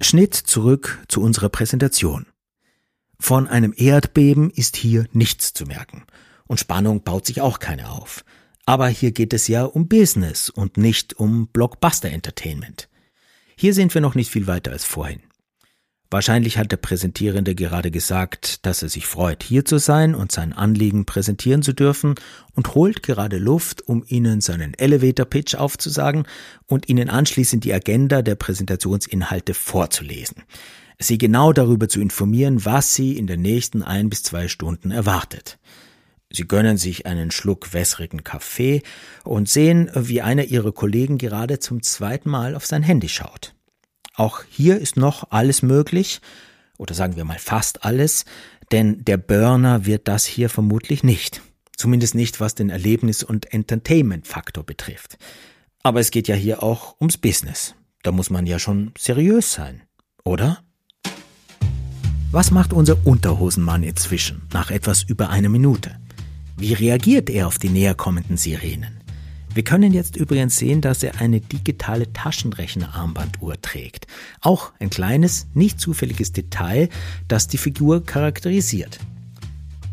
Schnitt 0.00 0.36
zurück 0.36 1.02
zu 1.08 1.20
unserer 1.20 1.48
Präsentation. 1.48 2.26
Von 3.18 3.48
einem 3.48 3.74
Erdbeben 3.76 4.50
ist 4.50 4.76
hier 4.76 5.06
nichts 5.10 5.52
zu 5.52 5.66
merken. 5.66 6.04
Und 6.46 6.60
Spannung 6.60 7.02
baut 7.02 7.26
sich 7.26 7.40
auch 7.40 7.58
keine 7.58 7.90
auf. 7.90 8.24
Aber 8.66 8.86
hier 8.86 9.10
geht 9.10 9.32
es 9.32 9.48
ja 9.48 9.64
um 9.64 9.88
Business 9.88 10.48
und 10.48 10.76
nicht 10.76 11.14
um 11.14 11.48
Blockbuster 11.48 12.08
Entertainment. 12.08 12.88
Hier 13.56 13.74
sind 13.74 13.92
wir 13.94 14.00
noch 14.00 14.14
nicht 14.14 14.30
viel 14.30 14.46
weiter 14.46 14.70
als 14.70 14.84
vorhin. 14.84 15.22
Wahrscheinlich 16.12 16.58
hat 16.58 16.70
der 16.70 16.76
Präsentierende 16.76 17.54
gerade 17.54 17.90
gesagt, 17.90 18.66
dass 18.66 18.82
er 18.82 18.90
sich 18.90 19.06
freut, 19.06 19.42
hier 19.42 19.64
zu 19.64 19.78
sein 19.78 20.14
und 20.14 20.30
sein 20.30 20.52
Anliegen 20.52 21.06
präsentieren 21.06 21.62
zu 21.62 21.72
dürfen 21.72 22.16
und 22.54 22.74
holt 22.74 23.02
gerade 23.02 23.38
Luft, 23.38 23.88
um 23.88 24.04
Ihnen 24.06 24.42
seinen 24.42 24.74
Elevator 24.74 25.24
Pitch 25.24 25.54
aufzusagen 25.54 26.24
und 26.66 26.90
Ihnen 26.90 27.08
anschließend 27.08 27.64
die 27.64 27.72
Agenda 27.72 28.20
der 28.20 28.34
Präsentationsinhalte 28.34 29.54
vorzulesen. 29.54 30.42
Sie 30.98 31.16
genau 31.16 31.54
darüber 31.54 31.88
zu 31.88 31.98
informieren, 31.98 32.62
was 32.66 32.94
Sie 32.94 33.16
in 33.16 33.26
den 33.26 33.40
nächsten 33.40 33.82
ein 33.82 34.10
bis 34.10 34.22
zwei 34.22 34.48
Stunden 34.48 34.90
erwartet. 34.90 35.58
Sie 36.30 36.46
gönnen 36.46 36.76
sich 36.76 37.06
einen 37.06 37.30
Schluck 37.30 37.72
wässrigen 37.72 38.22
Kaffee 38.22 38.82
und 39.24 39.48
sehen, 39.48 39.90
wie 39.94 40.20
einer 40.20 40.44
Ihrer 40.44 40.72
Kollegen 40.72 41.16
gerade 41.16 41.58
zum 41.58 41.82
zweiten 41.82 42.28
Mal 42.28 42.54
auf 42.54 42.66
sein 42.66 42.82
Handy 42.82 43.08
schaut. 43.08 43.54
Auch 44.14 44.42
hier 44.48 44.78
ist 44.78 44.96
noch 44.96 45.30
alles 45.30 45.62
möglich, 45.62 46.20
oder 46.78 46.94
sagen 46.94 47.16
wir 47.16 47.24
mal 47.24 47.38
fast 47.38 47.84
alles, 47.84 48.24
denn 48.70 49.04
der 49.04 49.16
Burner 49.16 49.86
wird 49.86 50.08
das 50.08 50.24
hier 50.24 50.48
vermutlich 50.48 51.02
nicht. 51.02 51.40
Zumindest 51.76 52.14
nicht, 52.14 52.40
was 52.40 52.54
den 52.54 52.70
Erlebnis- 52.70 53.24
und 53.24 53.52
Entertainment-Faktor 53.52 54.64
betrifft. 54.64 55.18
Aber 55.82 56.00
es 56.00 56.10
geht 56.10 56.28
ja 56.28 56.34
hier 56.34 56.62
auch 56.62 56.96
ums 57.00 57.18
Business. 57.18 57.74
Da 58.02 58.12
muss 58.12 58.30
man 58.30 58.46
ja 58.46 58.58
schon 58.58 58.92
seriös 58.98 59.52
sein, 59.52 59.82
oder? 60.24 60.62
Was 62.30 62.50
macht 62.50 62.72
unser 62.72 63.06
Unterhosenmann 63.06 63.82
inzwischen, 63.82 64.42
nach 64.52 64.70
etwas 64.70 65.02
über 65.02 65.30
einer 65.30 65.48
Minute? 65.48 65.98
Wie 66.56 66.72
reagiert 66.72 67.28
er 67.30 67.46
auf 67.46 67.58
die 67.58 67.68
näherkommenden 67.68 68.36
Sirenen? 68.36 69.01
Wir 69.54 69.64
können 69.64 69.92
jetzt 69.92 70.16
übrigens 70.16 70.56
sehen, 70.56 70.80
dass 70.80 71.02
er 71.02 71.20
eine 71.20 71.40
digitale 71.40 72.10
Taschenrechnerarmbanduhr 72.12 73.60
trägt. 73.60 74.06
Auch 74.40 74.72
ein 74.78 74.88
kleines, 74.88 75.46
nicht 75.52 75.78
zufälliges 75.78 76.32
Detail, 76.32 76.88
das 77.28 77.48
die 77.48 77.58
Figur 77.58 78.04
charakterisiert. 78.04 78.98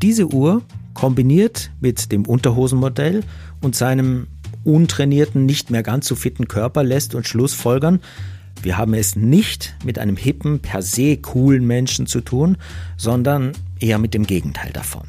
Diese 0.02 0.32
Uhr 0.32 0.62
kombiniert 0.94 1.72
mit 1.82 2.12
dem 2.14 2.26
Unterhosenmodell 2.26 3.24
und 3.62 3.76
seinem 3.76 4.28
untrainierten, 4.64 5.46
nicht 5.46 5.72
mehr 5.72 5.84
ganz 5.84 6.08
so 6.08 6.16
fitten 6.16 6.48
Körper 6.48 6.84
lässt 6.84 7.14
uns 7.14 7.28
Schlussfolgern, 7.28 8.00
wir 8.62 8.78
haben 8.78 8.94
es 8.94 9.16
nicht 9.16 9.76
mit 9.86 10.00
einem 10.00 10.18
hippen, 10.18 10.60
per 10.60 10.82
se 10.82 11.16
coolen 11.18 11.66
Menschen 11.66 12.08
zu 12.08 12.20
tun, 12.20 12.58
sondern 12.98 13.54
eher 13.80 14.00
mit 14.00 14.14
dem 14.14 14.26
Gegenteil 14.26 14.72
davon. 14.74 15.08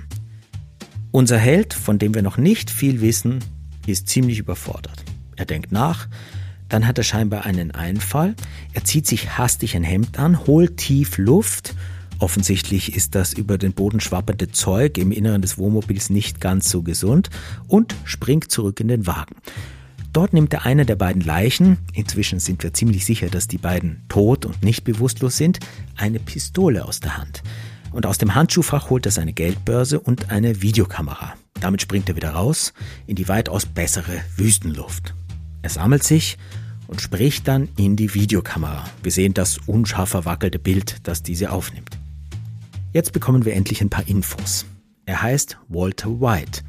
Unser 1.11 1.39
Held, 1.39 1.75
von 1.75 1.99
dem 1.99 2.15
wir 2.15 2.23
noch 2.23 2.37
nicht 2.37 2.71
viel 2.71 3.01
wissen, 3.01 3.41
ist 3.91 4.09
ziemlich 4.09 4.39
überfordert. 4.39 5.05
Er 5.37 5.47
denkt 5.47 5.73
nach, 5.73 6.09
dann 6.69 6.87
hat 6.87 6.99
er 6.99 7.05
scheinbar 7.05 7.45
einen 7.45 7.73
Einfall, 7.73 8.35
er 8.73 8.85
zieht 8.85 9.07
sich 9.07 9.39
hastig 9.39 9.77
ein 9.77 9.85
Hemd 9.85 10.19
an, 10.19 10.47
holt 10.47 10.77
tief 10.77 11.19
Luft, 11.19 11.75
offensichtlich 12.19 12.95
ist 12.95 13.15
das 13.15 13.33
über 13.33 13.59
den 13.59 13.73
Boden 13.73 14.01
schwappernde 14.01 14.53
Zeug 14.53 14.99
im 14.99 15.11
Inneren 15.11 15.43
des 15.43 15.59
Wohnmobils 15.59 16.11
nicht 16.11 16.41
ganz 16.41 16.71
so 16.71 16.83
gesund, 16.83 17.31
und 17.67 17.97
springt 18.05 18.51
zurück 18.51 18.81
in 18.81 18.89
den 18.89 19.07
Wagen. 19.07 19.37
Dort 20.13 20.33
nimmt 20.33 20.53
er 20.53 20.67
eine 20.67 20.87
der 20.87 20.97
beiden 20.97 21.23
Leichen, 21.23 21.79
inzwischen 21.93 22.41
sind 22.41 22.63
wir 22.63 22.73
ziemlich 22.73 23.05
sicher, 23.05 23.29
dass 23.29 23.47
die 23.47 23.59
beiden 23.59 24.03
tot 24.09 24.45
und 24.45 24.63
nicht 24.63 24.83
bewusstlos 24.85 25.37
sind, 25.37 25.61
eine 25.97 26.19
Pistole 26.19 26.85
aus 26.85 27.01
der 27.01 27.17
Hand. 27.17 27.43
Und 27.93 28.07
aus 28.07 28.19
dem 28.19 28.35
Handschuhfach 28.35 28.91
holt 28.91 29.07
er 29.07 29.13
seine 29.13 29.33
Geldbörse 29.33 30.01
und 30.01 30.31
eine 30.31 30.63
Videokamera. 30.63 31.35
Damit 31.61 31.83
springt 31.83 32.09
er 32.09 32.17
wieder 32.17 32.31
raus 32.31 32.73
in 33.07 33.17
die 33.17 33.29
weitaus 33.29 33.67
bessere 33.67 34.21
Wüstenluft. 34.37 35.15
Er 35.63 35.71
sammelt 35.71 36.03
sich 36.03 36.39
und 36.87 37.01
spricht 37.01 37.47
dann 37.47 37.69
in 37.77 37.97
die 37.97 38.15
Videokamera. 38.15 38.85
Wir 39.03 39.13
sehen 39.13 39.35
das 39.35 39.59
unscharf 39.67 40.09
verwackelte 40.09 40.59
Bild, 40.59 40.97
das 41.05 41.23
diese 41.23 41.53
aufnimmt. 41.53 41.99
Jetzt 42.93 43.13
bekommen 43.13 43.45
wir 43.45 43.55
endlich 43.55 43.81
ein 43.81 43.91
paar 43.91 44.09
Infos. 44.09 44.65
Er 45.07 45.23
heißt 45.23 45.59
Walter 45.69 46.21
White, 46.21 46.63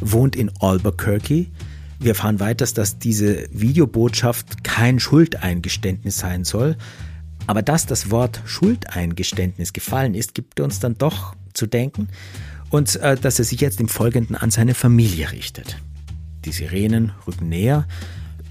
wohnt 0.00 0.36
in 0.36 0.50
Albuquerque. 0.60 1.46
Wir 1.98 2.10
erfahren 2.10 2.40
weiter, 2.40 2.66
dass 2.66 2.98
diese 2.98 3.48
Videobotschaft 3.50 4.64
kein 4.64 4.98
Schuldeingeständnis 4.98 6.18
sein 6.18 6.44
soll, 6.44 6.76
aber 7.46 7.62
dass 7.62 7.86
das 7.86 8.10
Wort 8.10 8.42
Schuldeingeständnis 8.44 9.72
gefallen 9.72 10.14
ist, 10.14 10.34
gibt 10.34 10.60
uns 10.60 10.80
dann 10.80 10.98
doch 10.98 11.34
zu 11.54 11.66
denken 11.66 12.08
und 12.76 12.94
äh, 12.96 13.16
dass 13.16 13.38
er 13.38 13.46
sich 13.46 13.60
jetzt 13.62 13.80
im 13.80 13.88
Folgenden 13.88 14.36
an 14.36 14.50
seine 14.50 14.74
Familie 14.74 15.32
richtet. 15.32 15.78
Die 16.44 16.52
Sirenen 16.52 17.12
rücken 17.26 17.48
näher, 17.48 17.86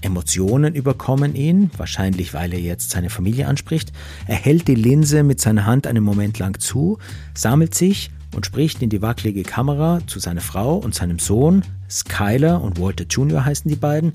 Emotionen 0.02 0.74
überkommen 0.74 1.36
ihn, 1.36 1.70
wahrscheinlich 1.76 2.34
weil 2.34 2.52
er 2.52 2.60
jetzt 2.60 2.90
seine 2.90 3.08
Familie 3.08 3.46
anspricht. 3.46 3.92
Er 4.26 4.34
hält 4.34 4.66
die 4.66 4.74
Linse 4.74 5.22
mit 5.22 5.40
seiner 5.40 5.64
Hand 5.64 5.86
einen 5.86 6.02
Moment 6.02 6.40
lang 6.40 6.58
zu, 6.58 6.98
sammelt 7.34 7.74
sich 7.76 8.10
und 8.34 8.44
spricht 8.44 8.82
in 8.82 8.90
die 8.90 9.00
wackelige 9.00 9.44
Kamera 9.44 10.00
zu 10.08 10.18
seiner 10.18 10.40
Frau 10.40 10.76
und 10.76 10.94
seinem 10.94 11.20
Sohn, 11.20 11.62
Skyler 11.88 12.60
und 12.60 12.80
Walter 12.80 13.04
Jr. 13.04 13.44
heißen 13.44 13.68
die 13.68 13.76
beiden. 13.76 14.12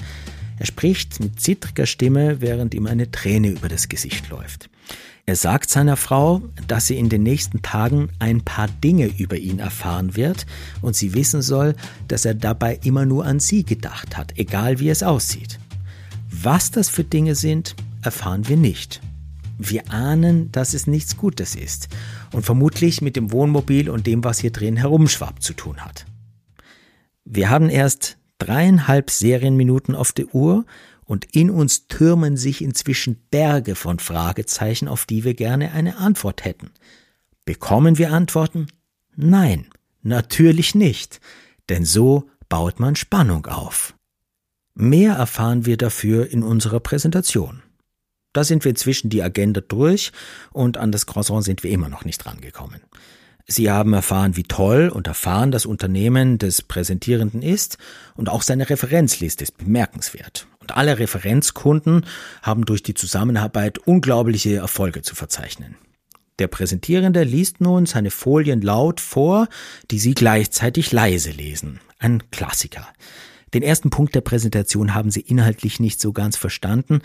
Er 0.59 0.65
spricht 0.65 1.21
mit 1.21 1.39
zittriger 1.39 1.85
Stimme, 1.85 2.41
während 2.41 2.73
ihm 2.73 2.85
eine 2.85 3.09
Träne 3.11 3.47
über 3.47 3.69
das 3.69 3.87
Gesicht 3.87 4.29
läuft. 4.29 4.69
Er 5.25 5.35
sagt 5.35 5.69
seiner 5.69 5.97
Frau, 5.97 6.41
dass 6.67 6.87
sie 6.87 6.97
in 6.97 7.09
den 7.09 7.23
nächsten 7.23 7.61
Tagen 7.61 8.09
ein 8.19 8.41
paar 8.41 8.67
Dinge 8.67 9.05
über 9.05 9.37
ihn 9.37 9.59
erfahren 9.59 10.15
wird 10.15 10.45
und 10.81 10.95
sie 10.95 11.13
wissen 11.13 11.41
soll, 11.41 11.75
dass 12.07 12.25
er 12.25 12.33
dabei 12.33 12.79
immer 12.83 13.05
nur 13.05 13.25
an 13.25 13.39
sie 13.39 13.63
gedacht 13.63 14.17
hat, 14.17 14.37
egal 14.37 14.79
wie 14.79 14.89
es 14.89 15.03
aussieht. 15.03 15.59
Was 16.31 16.71
das 16.71 16.89
für 16.89 17.03
Dinge 17.03 17.35
sind, 17.35 17.75
erfahren 18.01 18.47
wir 18.47 18.57
nicht. 18.57 19.01
Wir 19.57 19.91
ahnen, 19.91 20.51
dass 20.51 20.73
es 20.73 20.87
nichts 20.87 21.17
Gutes 21.17 21.55
ist 21.55 21.89
und 22.31 22.43
vermutlich 22.43 23.01
mit 23.01 23.15
dem 23.15 23.31
Wohnmobil 23.31 23.89
und 23.89 24.07
dem, 24.07 24.23
was 24.23 24.39
hier 24.39 24.51
drin 24.51 24.75
herumschwappt, 24.75 25.43
zu 25.43 25.53
tun 25.53 25.81
hat. 25.81 26.07
Wir 27.25 27.51
haben 27.51 27.69
erst 27.69 28.17
dreieinhalb 28.39 29.11
Serienminuten 29.11 29.93
auf 29.93 30.13
der 30.13 30.33
Uhr 30.33 30.65
und 31.11 31.35
in 31.35 31.49
uns 31.49 31.89
türmen 31.89 32.37
sich 32.37 32.61
inzwischen 32.61 33.17
Berge 33.31 33.75
von 33.75 33.99
Fragezeichen, 33.99 34.87
auf 34.87 35.05
die 35.05 35.25
wir 35.25 35.33
gerne 35.33 35.73
eine 35.73 35.97
Antwort 35.97 36.45
hätten. 36.45 36.71
Bekommen 37.43 37.97
wir 37.97 38.13
Antworten? 38.13 38.67
Nein, 39.17 39.67
natürlich 40.03 40.73
nicht, 40.73 41.19
denn 41.67 41.83
so 41.83 42.29
baut 42.47 42.79
man 42.79 42.95
Spannung 42.95 43.45
auf. 43.47 43.93
Mehr 44.73 45.15
erfahren 45.15 45.65
wir 45.65 45.75
dafür 45.75 46.31
in 46.31 46.43
unserer 46.43 46.79
Präsentation. 46.79 47.61
Da 48.31 48.45
sind 48.45 48.63
wir 48.63 48.69
inzwischen 48.69 49.09
die 49.09 49.21
Agenda 49.21 49.59
durch 49.59 50.13
und 50.53 50.77
an 50.77 50.93
das 50.93 51.07
Croissant 51.07 51.43
sind 51.43 51.61
wir 51.63 51.71
immer 51.71 51.89
noch 51.89 52.05
nicht 52.05 52.25
rangekommen. 52.25 52.79
Sie 53.47 53.69
haben 53.69 53.91
erfahren, 53.91 54.37
wie 54.37 54.43
toll 54.43 54.87
und 54.87 55.07
erfahren 55.07 55.51
das 55.51 55.65
Unternehmen 55.65 56.37
des 56.37 56.61
Präsentierenden 56.61 57.41
ist 57.41 57.77
und 58.15 58.29
auch 58.29 58.43
seine 58.43 58.69
Referenzliste 58.69 59.43
ist 59.43 59.57
bemerkenswert. 59.57 60.47
Und 60.71 60.77
alle 60.77 60.99
Referenzkunden 60.99 62.05
haben 62.41 62.63
durch 62.63 62.81
die 62.81 62.93
Zusammenarbeit 62.93 63.77
unglaubliche 63.79 64.55
Erfolge 64.55 65.01
zu 65.01 65.15
verzeichnen. 65.15 65.75
Der 66.39 66.47
Präsentierende 66.47 67.23
liest 67.23 67.59
nun 67.59 67.85
seine 67.85 68.09
Folien 68.09 68.61
laut 68.61 69.01
vor, 69.01 69.49
die 69.91 69.99
Sie 69.99 70.13
gleichzeitig 70.13 70.93
leise 70.93 71.31
lesen. 71.31 71.81
Ein 71.99 72.23
Klassiker. 72.31 72.87
Den 73.53 73.63
ersten 73.63 73.89
Punkt 73.89 74.15
der 74.15 74.21
Präsentation 74.21 74.93
haben 74.93 75.11
Sie 75.11 75.19
inhaltlich 75.19 75.81
nicht 75.81 75.99
so 75.99 76.13
ganz 76.13 76.37
verstanden, 76.37 77.01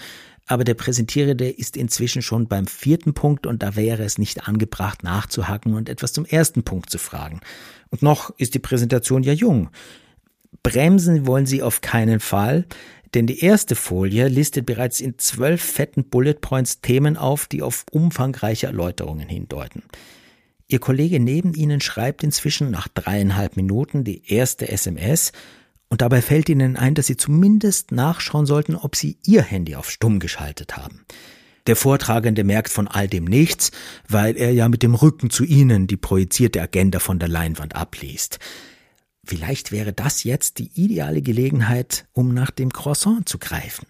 aber 0.47 0.63
der 0.63 0.75
Präsentierende 0.75 1.51
ist 1.51 1.77
inzwischen 1.77 2.23
schon 2.23 2.47
beim 2.47 2.69
vierten 2.69 3.15
Punkt 3.15 3.49
und 3.49 3.65
da 3.65 3.75
wäre 3.75 4.05
es 4.05 4.17
nicht 4.17 4.47
angebracht 4.47 5.03
nachzuhaken 5.03 5.75
und 5.75 5.89
etwas 5.89 6.13
zum 6.13 6.25
ersten 6.25 6.63
Punkt 6.63 6.89
zu 6.89 6.99
fragen. 6.99 7.41
Und 7.91 8.01
noch 8.01 8.31
ist 8.39 8.55
die 8.55 8.61
Präsentation 8.61 9.25
ja 9.25 9.33
jung. 9.33 9.71
Bremsen 10.63 11.27
wollen 11.27 11.47
Sie 11.47 11.63
auf 11.63 11.81
keinen 11.81 12.21
Fall, 12.21 12.67
denn 13.15 13.27
die 13.27 13.41
erste 13.41 13.75
Folie 13.75 14.29
listet 14.29 14.67
bereits 14.67 15.01
in 15.01 15.19
zwölf 15.19 15.63
fetten 15.63 16.05
Bullet 16.09 16.35
Points 16.35 16.81
Themen 16.81 17.17
auf, 17.17 17.47
die 17.47 17.63
auf 17.63 17.85
umfangreiche 17.91 18.67
Erläuterungen 18.67 19.29
hindeuten. 19.29 19.83
Ihr 20.69 20.81
Kollege 20.81 21.21
neben 21.21 21.55
Ihnen 21.55 21.81
schreibt 21.81 22.25
inzwischen 22.25 22.71
nach 22.71 22.89
dreieinhalb 22.89 23.57
Minuten 23.57 24.03
die 24.03 24.31
erste 24.31 24.69
SMS 24.69 25.33
und 25.89 26.01
dabei 26.01 26.21
fällt 26.23 26.49
Ihnen 26.49 26.77
ein, 26.77 26.95
dass 26.95 27.07
Sie 27.07 27.17
zumindest 27.17 27.93
nachschauen 27.93 28.47
sollten, 28.47 28.75
ob 28.75 28.97
Sie 28.97 29.19
Ihr 29.25 29.43
Handy 29.43 29.77
auf 29.77 29.91
Stumm 29.91 30.19
geschaltet 30.19 30.77
haben. 30.77 31.07
Der 31.67 31.77
Vortragende 31.77 32.45
merkt 32.45 32.71
von 32.71 32.89
all 32.89 33.09
dem 33.09 33.25
nichts, 33.25 33.73
weil 34.09 34.37
er 34.37 34.53
ja 34.53 34.69
mit 34.69 34.83
dem 34.83 34.95
Rücken 34.95 35.31
zu 35.31 35.45
Ihnen 35.45 35.87
die 35.87 35.97
projizierte 35.97 36.61
Agenda 36.61 36.99
von 36.99 37.19
der 37.19 37.29
Leinwand 37.29 37.75
abliest. 37.75 38.39
Vielleicht 39.27 39.73
wäre 39.73 39.93
das 39.93 40.23
jetzt 40.23 40.59
die 40.59 40.71
ideale 40.77 41.21
Gelegenheit, 41.21 42.07
um 42.13 42.33
nach 42.33 42.53
dem 42.53 42.73
Croissant 42.73 43.29
zu 43.29 43.39
greifen. 43.39 43.87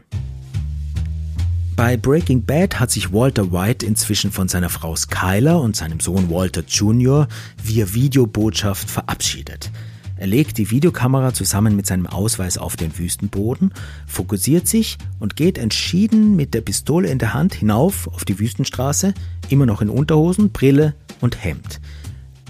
Bei 1.76 1.98
Breaking 1.98 2.42
Bad 2.46 2.80
hat 2.80 2.90
sich 2.90 3.12
Walter 3.12 3.52
White 3.52 3.84
inzwischen 3.84 4.32
von 4.32 4.48
seiner 4.48 4.70
Frau 4.70 4.96
Skyler 4.96 5.60
und 5.60 5.76
seinem 5.76 6.00
Sohn 6.00 6.30
Walter 6.30 6.62
Jr. 6.66 7.28
via 7.62 7.92
Videobotschaft 7.92 8.88
verabschiedet. 8.88 9.70
Er 10.16 10.26
legt 10.26 10.56
die 10.56 10.70
Videokamera 10.70 11.34
zusammen 11.34 11.76
mit 11.76 11.84
seinem 11.84 12.06
Ausweis 12.06 12.56
auf 12.56 12.76
den 12.76 12.96
Wüstenboden, 12.96 13.74
fokussiert 14.06 14.66
sich 14.66 14.96
und 15.20 15.36
geht 15.36 15.58
entschieden 15.58 16.34
mit 16.34 16.54
der 16.54 16.62
Pistole 16.62 17.10
in 17.10 17.18
der 17.18 17.34
Hand 17.34 17.52
hinauf 17.52 18.08
auf 18.08 18.24
die 18.24 18.38
Wüstenstraße, 18.38 19.12
immer 19.50 19.66
noch 19.66 19.82
in 19.82 19.90
Unterhosen, 19.90 20.52
Brille 20.52 20.94
und 21.20 21.44
Hemd. 21.44 21.82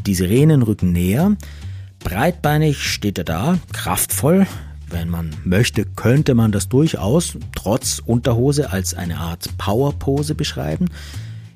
Die 0.07 0.14
Sirenen 0.14 0.62
rücken 0.62 0.92
näher, 0.92 1.37
Breitbeinig 2.07 2.85
steht 2.85 3.19
er 3.19 3.25
da, 3.25 3.59
kraftvoll. 3.73 4.47
Wenn 4.88 5.09
man 5.09 5.35
möchte, 5.42 5.85
könnte 5.85 6.37
man 6.37 6.53
das 6.53 6.69
durchaus 6.69 7.37
trotz 7.57 7.99
Unterhose 7.99 8.71
als 8.71 8.95
eine 8.95 9.19
Art 9.19 9.49
Powerpose 9.59 10.37
beschreiben. 10.37 10.88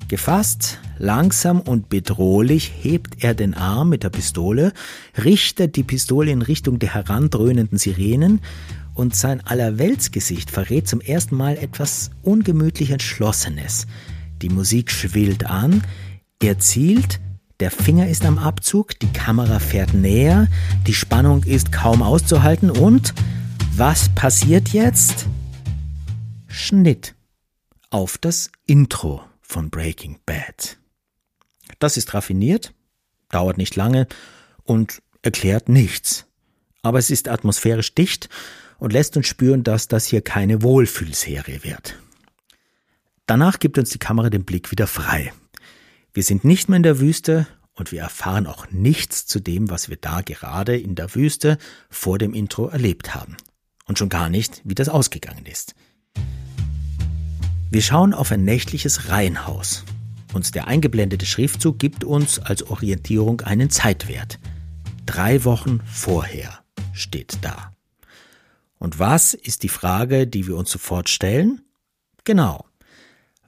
Gefasst, 0.09 0.79
langsam 0.97 1.61
und 1.61 1.87
bedrohlich 1.87 2.69
hebt 2.81 3.23
er 3.23 3.33
den 3.33 3.53
Arm 3.53 3.87
mit 3.87 4.03
der 4.03 4.09
Pistole, 4.09 4.73
richtet 5.23 5.77
die 5.77 5.83
Pistole 5.83 6.31
in 6.31 6.41
Richtung 6.41 6.79
der 6.79 6.95
herandröhnenden 6.95 7.77
Sirenen 7.77 8.41
und 8.93 9.15
sein 9.15 9.39
Allerweltsgesicht 9.47 10.51
verrät 10.51 10.85
zum 10.85 10.99
ersten 10.99 11.37
Mal 11.37 11.55
etwas 11.55 12.11
ungemütlich 12.23 12.91
Entschlossenes. 12.91 13.87
Die 14.41 14.49
Musik 14.49 14.91
schwillt 14.91 15.45
an, 15.45 15.81
er 16.41 16.59
zielt, 16.59 17.21
der 17.61 17.71
Finger 17.71 18.09
ist 18.09 18.25
am 18.25 18.39
Abzug, 18.39 18.99
die 18.99 19.13
Kamera 19.13 19.59
fährt 19.59 19.93
näher, 19.93 20.47
die 20.87 20.95
Spannung 20.95 21.43
ist 21.43 21.71
kaum 21.71 22.01
auszuhalten 22.01 22.71
und 22.71 23.13
was 23.75 24.09
passiert 24.15 24.69
jetzt? 24.69 25.27
Schnitt 26.47 27.13
auf 27.91 28.17
das 28.17 28.51
Intro 28.65 29.23
von 29.41 29.69
Breaking 29.69 30.19
Bad. 30.25 30.79
Das 31.77 31.97
ist 31.97 32.15
raffiniert, 32.15 32.73
dauert 33.29 33.57
nicht 33.57 33.75
lange 33.75 34.07
und 34.63 35.03
erklärt 35.21 35.69
nichts. 35.69 36.25
Aber 36.81 36.97
es 36.97 37.11
ist 37.11 37.27
atmosphärisch 37.27 37.93
dicht 37.93 38.27
und 38.79 38.91
lässt 38.91 39.15
uns 39.17 39.27
spüren, 39.27 39.63
dass 39.63 39.87
das 39.87 40.07
hier 40.07 40.21
keine 40.21 40.63
Wohlfühlserie 40.63 41.63
wird. 41.63 41.99
Danach 43.27 43.59
gibt 43.59 43.77
uns 43.77 43.91
die 43.91 43.99
Kamera 43.99 44.31
den 44.31 44.45
Blick 44.45 44.71
wieder 44.71 44.87
frei. 44.87 45.31
Wir 46.13 46.23
sind 46.23 46.43
nicht 46.43 46.67
mehr 46.67 46.77
in 46.77 46.83
der 46.83 46.99
Wüste 46.99 47.47
und 47.73 47.93
wir 47.93 48.01
erfahren 48.01 48.45
auch 48.45 48.69
nichts 48.69 49.25
zu 49.25 49.39
dem, 49.39 49.69
was 49.69 49.89
wir 49.89 49.95
da 49.95 50.21
gerade 50.21 50.77
in 50.77 50.95
der 50.95 51.15
Wüste 51.15 51.57
vor 51.89 52.17
dem 52.17 52.33
Intro 52.33 52.67
erlebt 52.67 53.15
haben. 53.15 53.37
Und 53.85 53.97
schon 53.97 54.09
gar 54.09 54.29
nicht, 54.29 54.61
wie 54.65 54.75
das 54.75 54.89
ausgegangen 54.89 55.45
ist. 55.45 55.73
Wir 57.69 57.81
schauen 57.81 58.13
auf 58.13 58.31
ein 58.31 58.43
nächtliches 58.43 59.07
Reihenhaus. 59.09 59.85
Und 60.33 60.53
der 60.55 60.67
eingeblendete 60.67 61.25
Schriftzug 61.25 61.79
gibt 61.79 62.03
uns 62.03 62.39
als 62.39 62.63
Orientierung 62.63 63.41
einen 63.41 63.69
Zeitwert. 63.69 64.39
Drei 65.05 65.45
Wochen 65.45 65.79
vorher 65.85 66.59
steht 66.93 67.37
da. 67.41 67.73
Und 68.77 68.99
was 68.99 69.33
ist 69.33 69.63
die 69.63 69.69
Frage, 69.69 70.27
die 70.27 70.47
wir 70.47 70.57
uns 70.57 70.71
sofort 70.71 71.07
stellen? 71.07 71.61
Genau. 72.25 72.65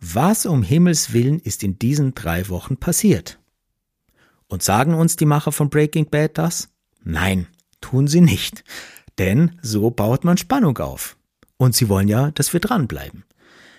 Was 0.06 0.46
um 0.46 0.64
Himmels 0.64 1.14
willen 1.14 1.40
ist 1.40 1.64
in 1.64 1.80
diesen 1.80 2.14
drei 2.14 2.50
Wochen 2.50 2.76
passiert? 2.76 3.40
Und 4.48 4.62
sagen 4.62 4.96
uns 4.96 5.16
die 5.16 5.26
Macher 5.26 5.54
von 5.54 5.70
Breaking 5.70 6.10
Bad 6.10 6.38
das? 6.38 6.68
Nein, 7.06 7.48
tun 7.80 8.08
sie 8.08 8.20
nicht. 8.20 8.66
Denn 9.18 9.58
so 9.62 9.92
baut 9.92 10.26
man 10.26 10.38
Spannung 10.38 10.78
auf. 10.80 11.16
Und 11.56 11.74
sie 11.74 11.88
wollen 11.88 12.10
ja, 12.10 12.32
dass 12.32 12.52
wir 12.52 12.60
dranbleiben. 12.60 13.24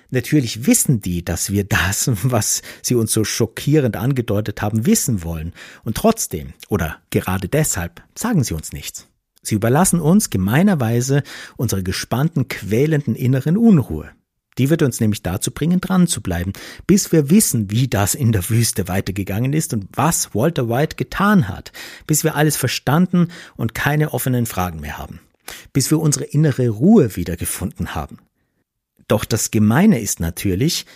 Natürlich 0.08 0.66
wissen 0.66 1.02
die, 1.02 1.22
dass 1.22 1.50
wir 1.50 1.64
das, 1.64 2.10
was 2.22 2.62
sie 2.80 2.94
uns 2.94 3.12
so 3.12 3.24
schockierend 3.24 3.94
angedeutet 3.96 4.62
haben, 4.62 4.86
wissen 4.86 5.24
wollen. 5.24 5.52
Und 5.82 5.98
trotzdem, 5.98 6.54
oder 6.70 7.02
gerade 7.10 7.48
deshalb, 7.48 8.02
sagen 8.14 8.44
sie 8.44 8.54
uns 8.54 8.72
nichts. 8.72 9.08
Sie 9.42 9.56
überlassen 9.56 10.00
uns 10.00 10.30
gemeinerweise 10.30 11.22
unsere 11.58 11.82
gespannten, 11.82 12.48
quälenden 12.48 13.14
inneren 13.14 13.58
Unruhe. 13.58 14.10
Die 14.58 14.70
wird 14.70 14.82
uns 14.82 15.00
nämlich 15.00 15.22
dazu 15.22 15.50
bringen, 15.50 15.80
dran 15.80 16.06
zu 16.06 16.20
bleiben, 16.20 16.52
bis 16.86 17.10
wir 17.10 17.30
wissen, 17.30 17.70
wie 17.70 17.88
das 17.88 18.14
in 18.14 18.32
der 18.32 18.48
Wüste 18.48 18.86
weitergegangen 18.86 19.52
ist 19.52 19.72
und 19.72 19.88
was 19.92 20.34
Walter 20.34 20.68
White 20.68 20.96
getan 20.96 21.48
hat, 21.48 21.72
bis 22.06 22.22
wir 22.22 22.36
alles 22.36 22.56
verstanden 22.56 23.28
und 23.56 23.74
keine 23.74 24.14
offenen 24.14 24.46
Fragen 24.46 24.80
mehr 24.80 24.98
haben, 24.98 25.20
bis 25.72 25.90
wir 25.90 25.98
unsere 25.98 26.24
innere 26.24 26.68
Ruhe 26.68 27.16
wiedergefunden 27.16 27.94
haben. 27.94 28.18
Doch 29.08 29.24
das 29.24 29.50
Gemeine 29.50 30.00
ist 30.00 30.20
natürlich, 30.20 30.86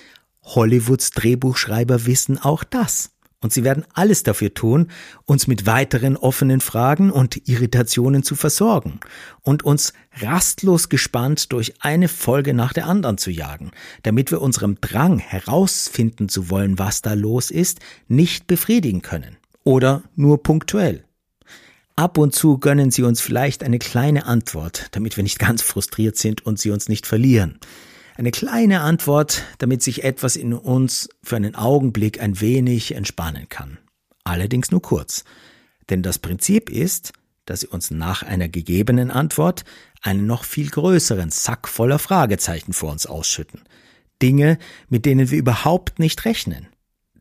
Hollywoods 0.43 1.11
Drehbuchschreiber 1.11 2.07
wissen 2.07 2.39
auch 2.39 2.65
das. 2.65 3.11
Und 3.41 3.53
sie 3.53 3.63
werden 3.63 3.85
alles 3.95 4.25
dafür 4.25 4.53
tun, 4.53 4.91
uns 5.25 5.47
mit 5.47 5.65
weiteren 5.65 6.17
offenen 6.17 6.61
Fragen 6.61 7.13
und 7.13 7.49
Irritationen 7.49 8.25
zu 8.25 8.35
versorgen 8.35 8.99
und 9.43 9.63
uns 9.63 9.93
rastlos 10.21 10.89
gespannt 10.89 11.53
durch 11.53 11.75
eine 11.81 12.09
Folge 12.09 12.53
nach 12.53 12.73
der 12.73 12.87
anderen 12.87 13.17
zu 13.17 13.31
jagen, 13.31 13.71
damit 14.03 14.33
wir 14.33 14.43
unserem 14.43 14.81
Drang 14.81 15.21
herausfinden 15.21 16.29
zu 16.29 16.51
wollen, 16.51 16.81
was 16.81 17.01
da 17.01 17.13
los 17.13 17.53
ist, 17.53 17.79
nicht 18.09 18.49
befriedigen 18.49 19.03
können. 19.03 19.37
Oder 19.63 20.03
nur 20.17 20.43
punktuell. 20.43 21.05
Ab 21.95 22.19
und 22.19 22.35
zu 22.35 22.59
gönnen 22.59 22.91
sie 22.91 23.03
uns 23.03 23.21
vielleicht 23.21 23.63
eine 23.63 23.79
kleine 23.79 24.27
Antwort, 24.27 24.87
damit 24.93 25.17
wir 25.17 25.23
nicht 25.23 25.39
ganz 25.39 25.63
frustriert 25.63 26.17
sind 26.17 26.45
und 26.45 26.59
sie 26.59 26.71
uns 26.71 26.89
nicht 26.89 27.07
verlieren. 27.07 27.61
Eine 28.19 28.33
kleine 28.33 28.81
Antwort, 28.81 29.45
damit 29.59 29.81
sich 29.81 30.03
etwas 30.03 30.35
in 30.35 30.53
uns 30.53 31.09
für 31.23 31.37
einen 31.37 31.55
Augenblick 31.55 32.21
ein 32.21 32.41
wenig 32.41 32.97
entspannen 32.97 33.49
kann. 33.49 33.79
Allerdings 34.25 34.73
nur 34.73 34.83
kurz. 34.83 35.23
Denn 35.89 36.03
das 36.03 36.19
Prinzip 36.19 36.69
ist, 36.69 37.13
dass 37.45 37.61
sie 37.61 37.69
uns 37.69 37.93
nach 37.93 38.25
einer 38.25 38.49
gegebenen 38.49 39.13
Antwort 39.13 39.65
einen 40.03 40.27
noch 40.27 40.43
viel 40.43 40.69
größeren 40.69 41.31
Sack 41.31 41.69
voller 41.69 42.01
Fragezeichen 42.01 42.73
vor 42.73 42.91
uns 42.91 43.07
ausschütten. 43.07 43.61
Dinge, 44.21 44.59
mit 44.89 45.07
denen 45.07 45.31
wir 45.31 45.39
überhaupt 45.39 46.01
nicht 46.01 46.25
rechnen. 46.25 46.67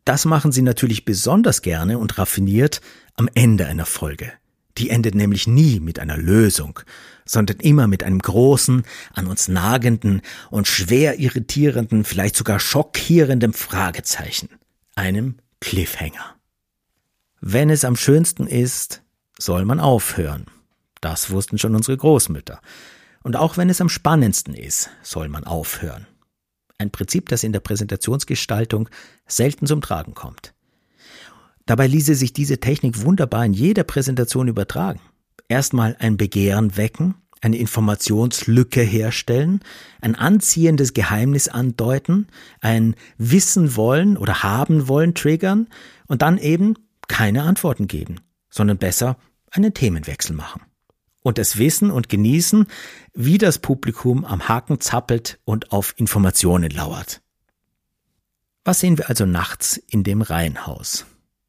Das 0.04 0.26
machen 0.26 0.52
sie 0.52 0.64
natürlich 0.64 1.06
besonders 1.06 1.62
gerne 1.62 2.00
und 2.00 2.18
raffiniert 2.18 2.82
am 3.14 3.30
Ende 3.36 3.68
einer 3.68 3.86
Folge. 3.86 4.34
Die 4.80 4.90
endet 4.90 5.14
nämlich 5.14 5.46
nie 5.46 5.80
mit 5.80 6.00
einer 6.00 6.18
Lösung, 6.18 6.80
sondern 7.28 7.58
immer 7.58 7.88
mit 7.88 8.04
einem 8.04 8.20
großen, 8.20 8.84
an 9.14 9.28
uns 9.28 9.48
nagenden 9.48 10.22
und 10.50 10.68
schwer 10.68 11.20
irritierenden, 11.20 12.04
vielleicht 12.04 12.36
sogar 12.36 12.60
schockierenden 12.60 13.54
Fragezeichen, 13.54 14.50
einem 14.96 15.36
Cliffhanger. 15.60 16.36
Wenn 17.40 17.70
es 17.70 17.86
am 17.86 17.96
schönsten 17.96 18.48
ist, 18.48 19.04
soll 19.38 19.66
man 19.66 19.80
aufhören. 19.80 20.46
Das 21.02 21.30
wussten 21.30 21.58
schon 21.58 21.76
unsere 21.76 21.98
Großmütter. 21.98 22.60
Und 23.24 23.36
auch 23.36 23.58
wenn 23.58 23.70
es 23.70 23.82
am 23.82 23.90
spannendsten 23.90 24.56
ist, 24.56 24.90
soll 25.04 25.30
man 25.30 25.44
aufhören. 25.44 26.08
Ein 26.78 26.92
Prinzip, 26.92 27.30
das 27.30 27.44
in 27.44 27.54
der 27.54 27.60
Präsentationsgestaltung 27.60 28.90
selten 29.28 29.68
zum 29.68 29.82
Tragen 29.82 30.14
kommt. 30.14 30.54
Dabei 31.66 31.88
ließe 31.88 32.16
sich 32.16 32.34
diese 32.34 32.60
Technik 32.60 33.02
wunderbar 33.04 33.46
in 33.46 33.54
jeder 33.54 33.84
Präsentation 33.84 34.48
übertragen. 34.48 35.02
Erstmal 35.50 35.96
ein 36.00 36.18
Begehren 36.18 36.78
wecken, 36.78 37.16
eine 37.42 37.58
Informationslücke 37.58 38.82
herstellen, 38.82 39.62
ein 40.02 40.16
anziehendes 40.16 40.94
Geheimnis 40.94 41.48
andeuten, 41.48 42.28
ein 42.62 42.96
Wissen 43.18 43.76
wollen 43.76 44.18
oder 44.18 44.44
haben 44.44 44.88
wollen 44.88 45.14
triggern 45.14 45.68
und 46.08 46.22
dann 46.22 46.38
eben 46.38 46.76
keine 47.08 47.44
Antworten 47.44 47.88
geben, 47.88 48.20
sondern 48.50 48.78
besser 48.78 49.18
einen 49.52 49.74
Themenwechsel 49.74 50.36
machen. 50.36 50.62
Und 51.24 51.40
es 51.40 51.58
wissen 51.58 51.92
und 51.92 52.10
genießen, 52.10 52.68
wie 53.14 53.38
das 53.38 53.60
Publikum 53.60 54.26
am 54.26 54.48
Haken 54.48 54.80
zappelt 54.80 55.40
und 55.46 55.72
auf 55.72 55.94
Informationen 55.98 56.72
lauert. 56.72 57.22
Was 58.64 58.80
sehen 58.80 58.98
wir 58.98 59.10
also 59.10 59.26
nachts 59.26 59.78
in 59.78 60.04
dem 60.04 60.22
Reihenhaus? 60.22 61.06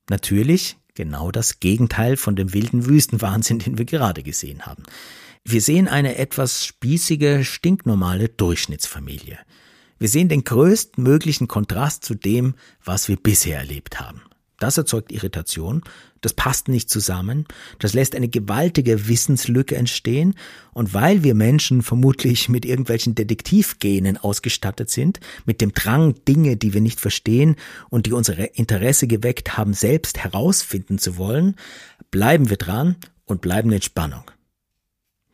Natürlich 0.08 0.78
genau 0.98 1.30
das 1.30 1.60
Gegenteil 1.60 2.16
von 2.16 2.34
dem 2.34 2.52
wilden 2.52 2.84
Wüstenwahnsinn, 2.84 3.60
den 3.60 3.78
wir 3.78 3.84
gerade 3.84 4.24
gesehen 4.24 4.66
haben. 4.66 4.82
Wir 5.44 5.62
sehen 5.62 5.86
eine 5.86 6.16
etwas 6.16 6.66
spießige, 6.66 7.44
stinknormale 7.44 8.28
Durchschnittsfamilie. 8.28 9.38
Wir 9.98 10.08
sehen 10.08 10.28
den 10.28 10.42
größtmöglichen 10.42 11.46
Kontrast 11.46 12.04
zu 12.04 12.14
dem, 12.14 12.54
was 12.84 13.08
wir 13.08 13.16
bisher 13.16 13.58
erlebt 13.58 14.00
haben. 14.00 14.22
Das 14.58 14.76
erzeugt 14.76 15.12
Irritation, 15.12 15.82
das 16.20 16.32
passt 16.32 16.68
nicht 16.68 16.90
zusammen, 16.90 17.46
das 17.78 17.94
lässt 17.94 18.14
eine 18.14 18.28
gewaltige 18.28 19.08
Wissenslücke 19.08 19.76
entstehen, 19.76 20.34
und 20.72 20.94
weil 20.94 21.24
wir 21.24 21.34
Menschen 21.34 21.82
vermutlich 21.82 22.48
mit 22.48 22.64
irgendwelchen 22.64 23.14
Detektivgenen 23.14 24.16
ausgestattet 24.16 24.90
sind, 24.90 25.18
mit 25.44 25.60
dem 25.60 25.72
Drang, 25.72 26.14
Dinge, 26.26 26.56
die 26.56 26.72
wir 26.72 26.80
nicht 26.80 27.00
verstehen 27.00 27.56
und 27.90 28.06
die 28.06 28.12
unser 28.12 28.56
Interesse 28.56 29.06
geweckt 29.06 29.56
haben, 29.56 29.74
selbst 29.74 30.18
herausfinden 30.18 30.98
zu 30.98 31.16
wollen, 31.16 31.56
bleiben 32.10 32.50
wir 32.50 32.56
dran 32.56 32.96
und 33.24 33.40
bleiben 33.40 33.72
in 33.72 33.82
Spannung. 33.82 34.30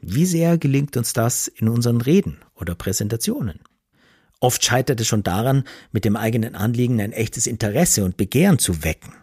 Wie 0.00 0.26
sehr 0.26 0.58
gelingt 0.58 0.96
uns 0.96 1.12
das 1.12 1.48
in 1.48 1.68
unseren 1.68 2.00
Reden 2.00 2.38
oder 2.54 2.74
Präsentationen? 2.74 3.60
Oft 4.40 4.62
scheitert 4.62 5.00
es 5.00 5.06
schon 5.06 5.22
daran, 5.22 5.64
mit 5.92 6.04
dem 6.04 6.16
eigenen 6.16 6.54
Anliegen 6.54 7.00
ein 7.00 7.12
echtes 7.12 7.46
Interesse 7.46 8.04
und 8.04 8.18
Begehren 8.18 8.58
zu 8.58 8.84
wecken. 8.84 9.14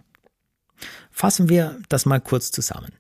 Fassen 1.22 1.50
wir 1.50 1.78
das 1.88 2.08
mal 2.08 2.20
kurz 2.20 2.50
zusammen. 2.50 2.94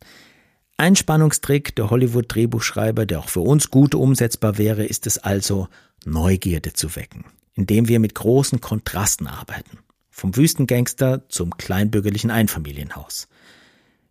Ein 0.78 0.96
Spannungstrick 0.96 1.76
der 1.76 1.90
Hollywood-Drehbuchschreiber, 1.90 3.08
der 3.08 3.18
auch 3.18 3.30
für 3.30 3.40
uns 3.40 3.72
gut 3.72 3.96
umsetzbar 3.96 4.60
wäre, 4.60 4.86
ist 4.86 5.08
es 5.08 5.18
also, 5.18 5.70
Neugierde 6.06 6.74
zu 6.74 6.96
wecken, 6.96 7.26
indem 7.56 7.88
wir 7.88 8.00
mit 8.00 8.14
großen 8.14 8.62
Kontrasten 8.62 9.26
arbeiten. 9.26 9.80
Vom 10.12 10.38
Wüstengangster 10.38 11.28
zum 11.30 11.58
kleinbürgerlichen 11.58 12.30
Einfamilienhaus. 12.30 13.28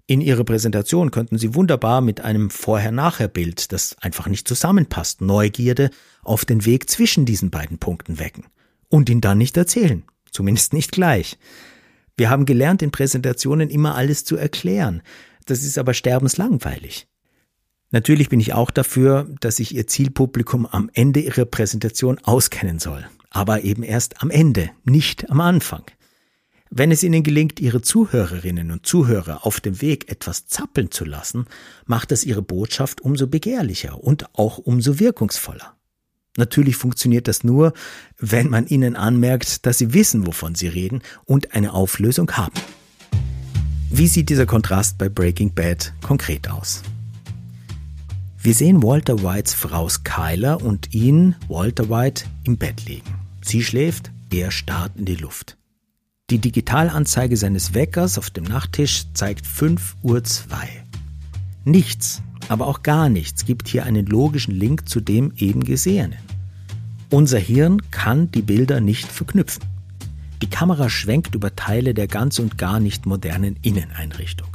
In 0.07 0.21
ihrer 0.21 0.43
Präsentation 0.43 1.13
könnten 1.13 1.39
sie 1.39 1.55
wunderbar 1.55 2.01
mit 2.01 2.21
einem 2.21 2.51
Vorher-Nachher-Bild, 2.51 3.71
das 3.71 3.97
einfach 4.01 4.27
nicht 4.27 4.49
zusammenpasst, 4.49 5.21
Neugierde 5.21 5.89
auf 6.25 6.45
den 6.45 6.65
Weg 6.65 6.91
zwischen 6.91 7.27
diesen 7.27 7.51
beiden 7.51 7.79
Punkten 7.79 8.19
wecken 8.19 8.47
und 8.89 9.09
ihn 9.09 9.21
dann 9.21 9.39
nicht 9.39 9.57
erzählen, 9.57 10.03
zumindest 10.33 10.73
nicht 10.73 10.91
gleich. 10.91 11.39
Wir 12.21 12.29
haben 12.29 12.45
gelernt, 12.45 12.83
in 12.83 12.91
Präsentationen 12.91 13.71
immer 13.71 13.95
alles 13.95 14.27
zu 14.27 14.37
erklären. 14.37 15.01
Das 15.47 15.63
ist 15.63 15.79
aber 15.79 15.95
sterbenslangweilig. 15.95 17.09
Natürlich 17.93 18.29
bin 18.29 18.41
ich 18.41 18.53
auch 18.53 18.71
dafür, 18.71 19.27
dass 19.41 19.57
sich 19.57 19.75
Ihr 19.75 19.87
Zielpublikum 19.87 20.67
am 20.67 20.91
Ende 20.93 21.21
Ihrer 21.21 21.47
Präsentation 21.47 22.19
auskennen 22.19 22.79
soll. 22.79 23.07
Aber 23.31 23.65
eben 23.65 23.83
erst 23.83 24.23
am 24.23 24.29
Ende, 24.29 24.69
nicht 24.85 25.31
am 25.31 25.41
Anfang. 25.41 25.85
Wenn 26.69 26.91
es 26.91 27.03
Ihnen 27.03 27.23
gelingt, 27.23 27.59
Ihre 27.59 27.81
Zuhörerinnen 27.81 28.71
und 28.71 28.85
Zuhörer 28.85 29.47
auf 29.47 29.63
dem 29.63 29.81
Weg 29.81 30.11
etwas 30.11 30.45
zappeln 30.45 30.91
zu 30.91 31.07
lassen, 31.07 31.47
macht 31.87 32.13
es 32.13 32.27
Ihre 32.27 32.43
Botschaft 32.43 33.01
umso 33.01 33.29
begehrlicher 33.29 33.99
und 33.99 34.27
auch 34.35 34.59
umso 34.59 35.01
wirkungsvoller. 35.01 35.75
Natürlich 36.37 36.77
funktioniert 36.77 37.29
das 37.29 37.45
nur, 37.45 37.73
wenn 38.19 38.49
man 38.49 38.67
ihnen 38.67 38.97
anmerkt, 38.97 39.67
dass 39.67 39.79
sie 39.79 39.93
wissen, 39.93 40.27
wovon 40.27 40.55
sie 40.55 40.69
reden 40.69 41.03
und 41.25 41.55
eine 41.55 41.73
Auflösung 41.73 42.31
haben. 42.33 42.55
Wie 43.91 44.07
sieht 44.07 44.29
dieser 44.29 44.47
Kontrast 44.47 44.99
bei 44.99 45.09
Breaking 45.09 45.53
Bad 45.53 45.93
konkret 46.01 46.49
aus? 46.49 46.83
Wir 48.43 48.55
sehen 48.55 48.83
Walter 48.83 49.23
Whites 49.23 49.53
Frau 49.53 49.89
Skyler 49.89 50.63
und 50.63 50.95
ihn, 50.95 51.35
Walter 51.49 51.91
White, 51.91 52.25
im 52.45 52.57
Bett 52.57 52.87
liegen. 52.87 53.15
Sie 53.43 53.63
schläft, 53.63 54.11
er 54.33 54.51
starrt 54.51 54.93
in 54.97 55.05
die 55.05 55.17
Luft. 55.17 55.57
Die 56.31 56.39
Digitalanzeige 56.39 57.37
seines 57.37 57.75
Weckers 57.75 58.17
auf 58.17 58.31
dem 58.31 58.45
Nachttisch 58.45 59.07
zeigt 59.13 59.45
5.02 59.45 60.05
Uhr. 60.05 60.23
Nichts, 61.65 62.23
aber 62.51 62.67
auch 62.67 62.83
gar 62.83 63.09
nichts 63.09 63.45
gibt 63.45 63.69
hier 63.69 63.85
einen 63.85 64.07
logischen 64.07 64.53
Link 64.53 64.89
zu 64.89 65.01
dem 65.01 65.33
eben 65.37 65.63
Gesehenen. 65.63 66.19
Unser 67.09 67.39
Hirn 67.39 67.81
kann 67.93 68.33
die 68.33 68.43
Bilder 68.43 68.81
nicht 68.81 69.07
verknüpfen. 69.07 69.63
Die 70.43 70.51
Kamera 70.51 70.91
schwenkt 70.91 71.37
über 71.37 71.55
Teile 71.55 71.95
der 71.95 72.09
ganz 72.09 72.41
und 72.41 72.59
gar 72.59 72.81
nicht 72.81 73.07
modernen 73.07 73.55
Inneneinrichtung. 73.63 74.49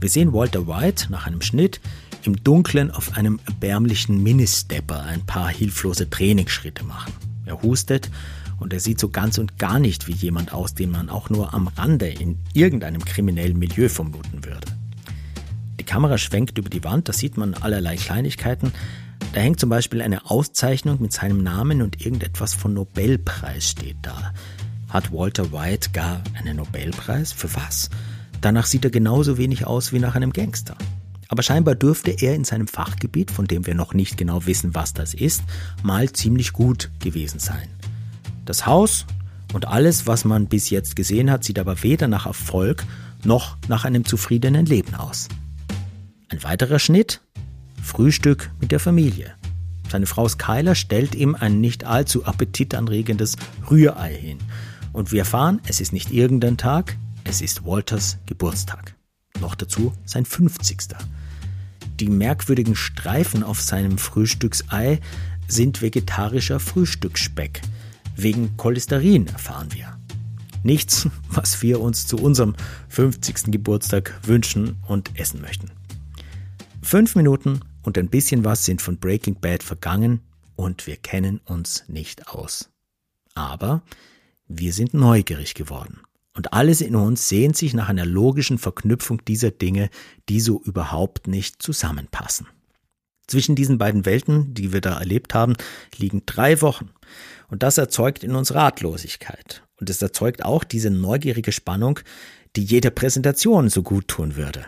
Wir 0.00 0.08
sehen 0.08 0.32
Walter 0.32 0.66
White 0.66 1.12
nach 1.12 1.26
einem 1.26 1.42
Schnitt 1.42 1.82
im 2.22 2.42
Dunkeln 2.42 2.90
auf 2.90 3.14
einem 3.14 3.40
erbärmlichen 3.44 4.22
Ministepper 4.22 5.02
ein 5.02 5.26
paar 5.26 5.50
hilflose 5.50 6.08
Trainingsschritte 6.08 6.82
machen. 6.82 7.12
Er 7.44 7.60
hustet 7.60 8.10
und 8.58 8.72
er 8.72 8.80
sieht 8.80 8.98
so 8.98 9.10
ganz 9.10 9.36
und 9.36 9.58
gar 9.58 9.78
nicht 9.78 10.08
wie 10.08 10.12
jemand 10.12 10.54
aus, 10.54 10.74
den 10.74 10.90
man 10.90 11.10
auch 11.10 11.28
nur 11.28 11.52
am 11.52 11.68
Rande 11.68 12.08
in 12.08 12.38
irgendeinem 12.54 13.04
kriminellen 13.04 13.58
Milieu 13.58 13.90
vermuten 13.90 14.46
würde. 14.46 14.66
Kamera 15.88 16.18
schwenkt 16.18 16.58
über 16.58 16.68
die 16.68 16.84
Wand, 16.84 17.08
da 17.08 17.14
sieht 17.14 17.38
man 17.38 17.54
allerlei 17.54 17.96
Kleinigkeiten. 17.96 18.72
Da 19.32 19.40
hängt 19.40 19.58
zum 19.58 19.70
Beispiel 19.70 20.02
eine 20.02 20.30
Auszeichnung 20.30 21.00
mit 21.00 21.14
seinem 21.14 21.42
Namen 21.42 21.80
und 21.80 22.04
irgendetwas 22.04 22.52
von 22.52 22.74
Nobelpreis 22.74 23.70
steht 23.70 23.96
da. 24.02 24.34
Hat 24.90 25.12
Walter 25.12 25.50
White 25.50 25.90
gar 25.92 26.22
einen 26.38 26.58
Nobelpreis? 26.58 27.32
Für 27.32 27.52
was? 27.54 27.88
Danach 28.42 28.66
sieht 28.66 28.84
er 28.84 28.90
genauso 28.90 29.38
wenig 29.38 29.66
aus 29.66 29.92
wie 29.92 29.98
nach 29.98 30.14
einem 30.14 30.34
Gangster. 30.34 30.76
Aber 31.28 31.42
scheinbar 31.42 31.74
dürfte 31.74 32.10
er 32.10 32.34
in 32.34 32.44
seinem 32.44 32.68
Fachgebiet, 32.68 33.30
von 33.30 33.46
dem 33.46 33.66
wir 33.66 33.74
noch 33.74 33.94
nicht 33.94 34.18
genau 34.18 34.44
wissen, 34.44 34.74
was 34.74 34.92
das 34.92 35.14
ist, 35.14 35.42
mal 35.82 36.12
ziemlich 36.12 36.52
gut 36.52 36.90
gewesen 37.00 37.38
sein. 37.38 37.68
Das 38.44 38.66
Haus 38.66 39.06
und 39.54 39.66
alles, 39.66 40.06
was 40.06 40.26
man 40.26 40.48
bis 40.48 40.68
jetzt 40.68 40.96
gesehen 40.96 41.30
hat, 41.30 41.44
sieht 41.44 41.58
aber 41.58 41.82
weder 41.82 42.08
nach 42.08 42.26
Erfolg 42.26 42.84
noch 43.24 43.56
nach 43.68 43.86
einem 43.86 44.04
zufriedenen 44.04 44.66
Leben 44.66 44.94
aus. 44.94 45.28
Ein 46.30 46.42
weiterer 46.42 46.78
Schnitt, 46.78 47.22
Frühstück 47.82 48.50
mit 48.60 48.70
der 48.70 48.80
Familie. 48.80 49.34
Seine 49.90 50.04
Frau 50.04 50.28
Skyler 50.28 50.74
stellt 50.74 51.14
ihm 51.14 51.34
ein 51.34 51.62
nicht 51.62 51.84
allzu 51.84 52.26
appetitanregendes 52.26 53.36
Rührei 53.70 54.12
hin. 54.12 54.38
Und 54.92 55.10
wir 55.10 55.20
erfahren, 55.20 55.62
es 55.66 55.80
ist 55.80 55.94
nicht 55.94 56.12
irgendein 56.12 56.58
Tag, 56.58 56.98
es 57.24 57.40
ist 57.40 57.64
Walters 57.64 58.18
Geburtstag. 58.26 58.94
Noch 59.40 59.54
dazu 59.54 59.94
sein 60.04 60.26
50. 60.26 60.96
Die 61.98 62.10
merkwürdigen 62.10 62.76
Streifen 62.76 63.42
auf 63.42 63.62
seinem 63.62 63.96
Frühstücksei 63.96 65.00
sind 65.46 65.80
vegetarischer 65.80 66.60
Frühstücksspeck. 66.60 67.62
Wegen 68.16 68.54
Cholesterin 68.58 69.28
erfahren 69.28 69.68
wir. 69.72 69.98
Nichts, 70.62 71.08
was 71.30 71.62
wir 71.62 71.80
uns 71.80 72.06
zu 72.06 72.18
unserem 72.18 72.54
50. 72.88 73.50
Geburtstag 73.50 74.20
wünschen 74.24 74.76
und 74.86 75.18
essen 75.18 75.40
möchten. 75.40 75.77
Fünf 76.90 77.16
Minuten 77.16 77.60
und 77.82 77.98
ein 77.98 78.08
bisschen 78.08 78.46
was 78.46 78.64
sind 78.64 78.80
von 78.80 78.96
Breaking 78.96 79.38
Bad 79.38 79.62
vergangen 79.62 80.22
und 80.56 80.86
wir 80.86 80.96
kennen 80.96 81.38
uns 81.44 81.84
nicht 81.86 82.28
aus. 82.28 82.70
Aber 83.34 83.82
wir 84.46 84.72
sind 84.72 84.94
neugierig 84.94 85.52
geworden. 85.52 86.00
Und 86.34 86.54
alles 86.54 86.80
in 86.80 86.96
uns 86.96 87.28
sehnt 87.28 87.58
sich 87.58 87.74
nach 87.74 87.90
einer 87.90 88.06
logischen 88.06 88.56
Verknüpfung 88.56 89.22
dieser 89.26 89.50
Dinge, 89.50 89.90
die 90.30 90.40
so 90.40 90.62
überhaupt 90.62 91.26
nicht 91.26 91.60
zusammenpassen. 91.60 92.46
Zwischen 93.26 93.54
diesen 93.54 93.76
beiden 93.76 94.06
Welten, 94.06 94.54
die 94.54 94.72
wir 94.72 94.80
da 94.80 94.98
erlebt 94.98 95.34
haben, 95.34 95.56
liegen 95.98 96.22
drei 96.24 96.62
Wochen. 96.62 96.88
Und 97.48 97.62
das 97.62 97.76
erzeugt 97.76 98.24
in 98.24 98.34
uns 98.34 98.54
Ratlosigkeit. 98.54 99.62
Und 99.78 99.90
es 99.90 100.00
erzeugt 100.00 100.42
auch 100.42 100.64
diese 100.64 100.88
neugierige 100.88 101.52
Spannung, 101.52 102.00
die 102.56 102.64
jeder 102.64 102.88
Präsentation 102.88 103.68
so 103.68 103.82
gut 103.82 104.08
tun 104.08 104.36
würde. 104.36 104.64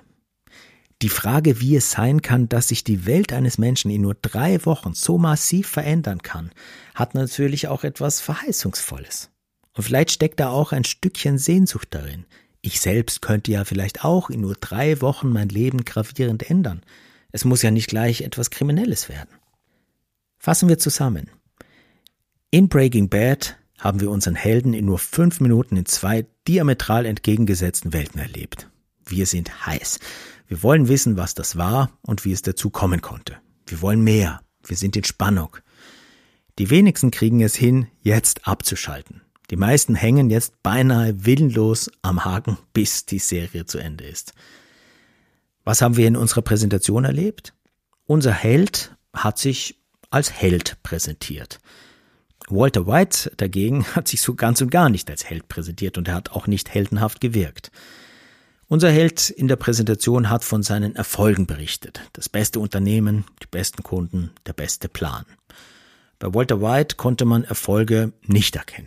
Die 1.02 1.08
Frage, 1.08 1.60
wie 1.60 1.76
es 1.76 1.90
sein 1.90 2.20
kann, 2.20 2.48
dass 2.48 2.68
sich 2.68 2.84
die 2.84 3.06
Welt 3.06 3.32
eines 3.32 3.56
Menschen 3.56 3.90
in 3.90 4.02
nur 4.02 4.14
drei 4.14 4.64
Wochen 4.66 4.92
so 4.92 5.16
massiv 5.16 5.68
verändern 5.68 6.22
kann, 6.22 6.50
hat 6.94 7.14
natürlich 7.14 7.68
auch 7.68 7.84
etwas 7.84 8.20
Verheißungsvolles. 8.20 9.30
Und 9.74 9.84
vielleicht 9.84 10.10
steckt 10.10 10.40
da 10.40 10.50
auch 10.50 10.72
ein 10.72 10.84
Stückchen 10.84 11.38
Sehnsucht 11.38 11.88
darin. 11.92 12.26
Ich 12.60 12.80
selbst 12.80 13.22
könnte 13.22 13.50
ja 13.50 13.64
vielleicht 13.64 14.04
auch 14.04 14.28
in 14.28 14.42
nur 14.42 14.54
drei 14.54 15.00
Wochen 15.00 15.30
mein 15.30 15.48
Leben 15.48 15.84
gravierend 15.84 16.50
ändern. 16.50 16.82
Es 17.32 17.46
muss 17.46 17.62
ja 17.62 17.70
nicht 17.70 17.88
gleich 17.88 18.20
etwas 18.20 18.50
Kriminelles 18.50 19.08
werden. 19.08 19.30
Fassen 20.36 20.68
wir 20.68 20.78
zusammen. 20.78 21.30
In 22.50 22.68
Breaking 22.68 23.08
Bad 23.08 23.56
haben 23.78 24.00
wir 24.00 24.10
unseren 24.10 24.34
Helden 24.34 24.74
in 24.74 24.84
nur 24.84 24.98
fünf 24.98 25.40
Minuten 25.40 25.76
in 25.76 25.86
zwei 25.86 26.26
diametral 26.46 27.06
entgegengesetzten 27.06 27.94
Welten 27.94 28.20
erlebt. 28.20 28.68
Wir 29.06 29.24
sind 29.24 29.66
heiß. 29.66 29.98
Wir 30.50 30.64
wollen 30.64 30.88
wissen, 30.88 31.16
was 31.16 31.34
das 31.34 31.56
war 31.56 31.96
und 32.02 32.24
wie 32.24 32.32
es 32.32 32.42
dazu 32.42 32.70
kommen 32.70 33.00
konnte. 33.00 33.36
Wir 33.68 33.80
wollen 33.82 34.02
mehr. 34.02 34.40
Wir 34.64 34.76
sind 34.76 34.96
in 34.96 35.04
Spannung. 35.04 35.56
Die 36.58 36.70
wenigsten 36.70 37.12
kriegen 37.12 37.40
es 37.40 37.54
hin, 37.54 37.86
jetzt 38.02 38.48
abzuschalten. 38.48 39.22
Die 39.52 39.56
meisten 39.56 39.94
hängen 39.94 40.28
jetzt 40.28 40.60
beinahe 40.64 41.24
willenlos 41.24 41.88
am 42.02 42.24
Haken, 42.24 42.58
bis 42.72 43.06
die 43.06 43.20
Serie 43.20 43.64
zu 43.64 43.78
Ende 43.78 44.02
ist. 44.02 44.32
Was 45.62 45.82
haben 45.82 45.96
wir 45.96 46.08
in 46.08 46.16
unserer 46.16 46.42
Präsentation 46.42 47.04
erlebt? 47.04 47.54
Unser 48.06 48.32
Held 48.32 48.96
hat 49.14 49.38
sich 49.38 49.78
als 50.10 50.32
Held 50.32 50.82
präsentiert. 50.82 51.60
Walter 52.48 52.88
White 52.88 53.30
dagegen 53.36 53.84
hat 53.94 54.08
sich 54.08 54.20
so 54.20 54.34
ganz 54.34 54.60
und 54.60 54.72
gar 54.72 54.88
nicht 54.88 55.08
als 55.10 55.24
Held 55.24 55.46
präsentiert 55.46 55.96
und 55.96 56.08
er 56.08 56.14
hat 56.14 56.32
auch 56.32 56.48
nicht 56.48 56.74
heldenhaft 56.74 57.20
gewirkt. 57.20 57.70
Unser 58.72 58.92
Held 58.92 59.30
in 59.30 59.48
der 59.48 59.56
Präsentation 59.56 60.30
hat 60.30 60.44
von 60.44 60.62
seinen 60.62 60.94
Erfolgen 60.94 61.44
berichtet. 61.44 62.02
Das 62.12 62.28
beste 62.28 62.60
Unternehmen, 62.60 63.24
die 63.42 63.48
besten 63.50 63.82
Kunden, 63.82 64.30
der 64.46 64.52
beste 64.52 64.88
Plan. 64.88 65.24
Bei 66.20 66.32
Walter 66.32 66.62
White 66.62 66.94
konnte 66.94 67.24
man 67.24 67.42
Erfolge 67.42 68.12
nicht 68.22 68.54
erkennen. 68.54 68.86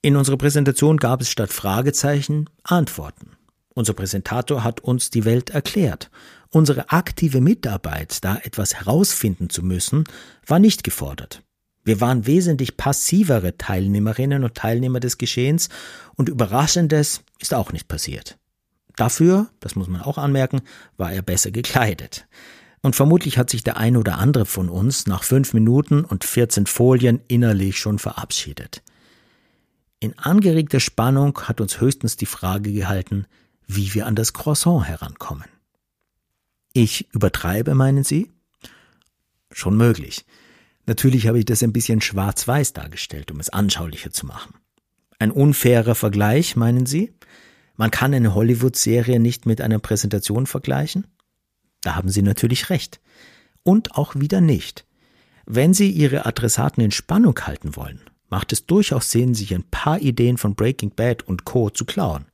In 0.00 0.16
unserer 0.16 0.38
Präsentation 0.38 0.96
gab 0.96 1.20
es 1.20 1.28
statt 1.28 1.52
Fragezeichen 1.52 2.48
Antworten. 2.62 3.32
Unser 3.74 3.92
Präsentator 3.92 4.64
hat 4.64 4.80
uns 4.80 5.10
die 5.10 5.26
Welt 5.26 5.50
erklärt. 5.50 6.10
Unsere 6.48 6.90
aktive 6.92 7.42
Mitarbeit, 7.42 8.24
da 8.24 8.38
etwas 8.38 8.74
herausfinden 8.74 9.50
zu 9.50 9.62
müssen, 9.62 10.04
war 10.46 10.60
nicht 10.60 10.82
gefordert. 10.82 11.42
Wir 11.84 12.00
waren 12.00 12.26
wesentlich 12.26 12.76
passivere 12.76 13.56
Teilnehmerinnen 13.58 14.42
und 14.42 14.54
Teilnehmer 14.54 15.00
des 15.00 15.18
Geschehens 15.18 15.68
und 16.14 16.28
Überraschendes 16.28 17.22
ist 17.38 17.52
auch 17.52 17.72
nicht 17.72 17.88
passiert. 17.88 18.38
Dafür, 18.96 19.48
das 19.60 19.76
muss 19.76 19.88
man 19.88 20.00
auch 20.00 20.18
anmerken, 20.18 20.62
war 20.96 21.12
er 21.12 21.22
besser 21.22 21.50
gekleidet. 21.50 22.26
Und 22.80 22.96
vermutlich 22.96 23.38
hat 23.38 23.50
sich 23.50 23.64
der 23.64 23.76
ein 23.76 23.96
oder 23.96 24.18
andere 24.18 24.46
von 24.46 24.68
uns 24.68 25.06
nach 25.06 25.22
fünf 25.22 25.52
Minuten 25.52 26.04
und 26.04 26.24
14 26.24 26.66
Folien 26.66 27.20
innerlich 27.28 27.78
schon 27.78 27.98
verabschiedet. 27.98 28.82
In 30.00 30.18
angeregter 30.18 30.80
Spannung 30.80 31.38
hat 31.42 31.60
uns 31.60 31.80
höchstens 31.80 32.16
die 32.16 32.26
Frage 32.26 32.72
gehalten, 32.72 33.26
wie 33.66 33.94
wir 33.94 34.06
an 34.06 34.14
das 34.14 34.32
Croissant 34.32 34.86
herankommen. 34.86 35.48
Ich 36.72 37.08
übertreibe, 37.14 37.74
meinen 37.74 38.04
Sie? 38.04 38.30
Schon 39.50 39.76
möglich. 39.76 40.26
Natürlich 40.86 41.26
habe 41.26 41.38
ich 41.38 41.44
das 41.44 41.62
ein 41.62 41.72
bisschen 41.72 42.00
schwarz-weiß 42.00 42.72
dargestellt, 42.72 43.30
um 43.30 43.40
es 43.40 43.50
anschaulicher 43.50 44.10
zu 44.10 44.26
machen. 44.26 44.54
Ein 45.18 45.30
unfairer 45.30 45.94
Vergleich, 45.94 46.56
meinen 46.56 46.86
Sie? 46.86 47.12
Man 47.76 47.90
kann 47.90 48.14
eine 48.14 48.34
Hollywood-Serie 48.34 49.18
nicht 49.18 49.46
mit 49.46 49.60
einer 49.60 49.78
Präsentation 49.78 50.46
vergleichen? 50.46 51.06
Da 51.80 51.96
haben 51.96 52.08
Sie 52.08 52.22
natürlich 52.22 52.70
recht. 52.70 53.00
Und 53.62 53.96
auch 53.96 54.14
wieder 54.14 54.40
nicht. 54.40 54.86
Wenn 55.46 55.74
Sie 55.74 55.90
Ihre 55.90 56.26
Adressaten 56.26 56.82
in 56.82 56.90
Spannung 56.90 57.38
halten 57.40 57.76
wollen, 57.76 58.00
macht 58.28 58.52
es 58.52 58.66
durchaus 58.66 59.10
Sinn, 59.10 59.34
sich 59.34 59.54
ein 59.54 59.64
paar 59.64 60.00
Ideen 60.00 60.38
von 60.38 60.54
Breaking 60.54 60.90
Bad 60.90 61.22
und 61.22 61.44
Co. 61.44 61.70
zu 61.70 61.84
klauen. 61.84 62.26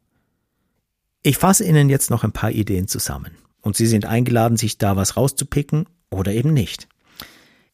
Ich 1.23 1.37
fasse 1.37 1.65
Ihnen 1.65 1.91
jetzt 1.91 2.11
noch 2.11 2.25
ein 2.25 2.33
paar 2.33 2.51
Ideen 2.51 2.89
zusammen 2.89 3.33
und 3.61 3.77
Sie 3.77 3.87
sind 3.87 4.07
eingeladen, 4.07 4.57
sich 4.57 4.79
da 4.79 4.97
was 4.97 5.17
rauszupicken 5.17 5.87
oder 6.11 6.33
eben 6.33 6.53
nicht. 6.53 6.89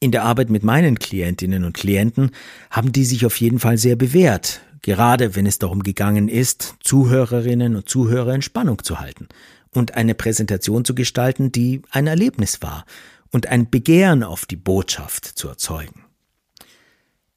In 0.06 0.12
der 0.12 0.22
Arbeit 0.22 0.50
mit 0.50 0.62
meinen 0.62 1.00
Klientinnen 1.00 1.64
und 1.64 1.72
Klienten 1.72 2.30
haben 2.70 2.92
die 2.92 3.04
sich 3.04 3.26
auf 3.26 3.40
jeden 3.40 3.58
Fall 3.58 3.76
sehr 3.76 3.96
bewährt, 3.96 4.60
gerade 4.82 5.34
wenn 5.34 5.46
es 5.46 5.58
darum 5.58 5.82
gegangen 5.82 6.28
ist, 6.28 6.76
Zuhörerinnen 6.78 7.74
und 7.74 7.88
Zuhörer 7.88 8.32
in 8.32 8.40
Spannung 8.40 8.84
zu 8.84 9.00
halten 9.00 9.26
und 9.72 9.96
eine 9.96 10.14
Präsentation 10.14 10.84
zu 10.84 10.94
gestalten, 10.94 11.50
die 11.50 11.82
ein 11.90 12.06
Erlebnis 12.06 12.62
war 12.62 12.84
und 13.32 13.48
ein 13.48 13.68
Begehren 13.68 14.22
auf 14.22 14.46
die 14.46 14.54
Botschaft 14.54 15.24
zu 15.24 15.48
erzeugen. 15.48 16.04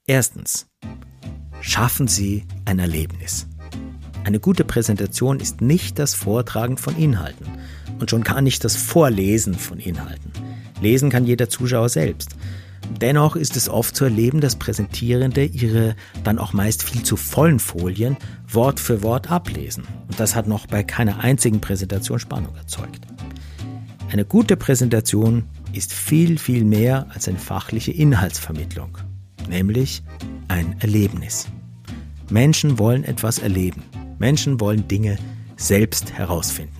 Erstens. 0.05 0.67
Schaffen 1.61 2.07
Sie 2.07 2.45
ein 2.65 2.77
Erlebnis. 2.77 3.47
Eine 4.25 4.39
gute 4.39 4.63
Präsentation 4.63 5.39
ist 5.39 5.59
nicht 5.59 5.97
das 5.97 6.13
Vortragen 6.13 6.77
von 6.77 6.95
Inhalten 6.95 7.47
und 7.99 8.11
schon 8.11 8.23
gar 8.23 8.43
nicht 8.43 8.63
das 8.63 8.75
Vorlesen 8.75 9.55
von 9.55 9.79
Inhalten. 9.79 10.31
Lesen 10.81 11.09
kann 11.09 11.25
jeder 11.25 11.49
Zuschauer 11.49 11.89
selbst. 11.89 12.35
Dennoch 13.01 13.35
ist 13.35 13.55
es 13.55 13.69
oft 13.69 13.95
zu 13.95 14.05
erleben, 14.05 14.41
dass 14.41 14.55
Präsentierende 14.55 15.45
ihre 15.45 15.95
dann 16.23 16.39
auch 16.39 16.53
meist 16.53 16.83
viel 16.83 17.03
zu 17.03 17.17
vollen 17.17 17.59
Folien 17.59 18.17
Wort 18.47 18.79
für 18.79 19.03
Wort 19.03 19.29
ablesen. 19.29 19.83
Und 20.07 20.19
das 20.19 20.35
hat 20.35 20.47
noch 20.47 20.65
bei 20.65 20.83
keiner 20.83 21.19
einzigen 21.19 21.61
Präsentation 21.61 22.19
Spannung 22.19 22.55
erzeugt. 22.55 23.01
Eine 24.11 24.25
gute 24.25 24.57
Präsentation 24.57 25.43
ist 25.71 25.93
viel, 25.93 26.39
viel 26.39 26.63
mehr 26.63 27.05
als 27.13 27.27
eine 27.27 27.37
fachliche 27.37 27.91
Inhaltsvermittlung, 27.91 28.97
nämlich 29.47 30.01
ein 30.47 30.75
Erlebnis. 30.79 31.47
Menschen 32.31 32.79
wollen 32.79 33.03
etwas 33.03 33.37
erleben. 33.37 33.83
Menschen 34.17 34.59
wollen 34.59 34.87
Dinge 34.87 35.17
selbst 35.57 36.13
herausfinden. 36.13 36.73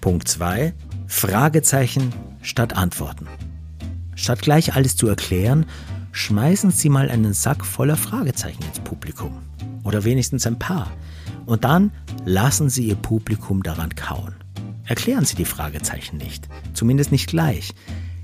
Punkt 0.00 0.26
2. 0.26 0.72
Fragezeichen 1.06 2.12
statt 2.42 2.76
Antworten. 2.76 3.26
Statt 4.14 4.42
gleich 4.42 4.74
alles 4.74 4.96
zu 4.96 5.08
erklären, 5.08 5.66
schmeißen 6.12 6.70
Sie 6.70 6.88
mal 6.88 7.08
einen 7.10 7.32
Sack 7.32 7.64
voller 7.64 7.96
Fragezeichen 7.96 8.62
ins 8.62 8.80
Publikum. 8.80 9.38
Oder 9.82 10.04
wenigstens 10.04 10.46
ein 10.46 10.58
paar. 10.58 10.90
Und 11.46 11.64
dann 11.64 11.90
lassen 12.24 12.68
Sie 12.68 12.84
Ihr 12.84 12.96
Publikum 12.96 13.62
daran 13.62 13.94
kauen. 13.94 14.34
Erklären 14.84 15.24
Sie 15.24 15.36
die 15.36 15.44
Fragezeichen 15.44 16.16
nicht. 16.16 16.48
Zumindest 16.74 17.12
nicht 17.12 17.28
gleich. 17.28 17.72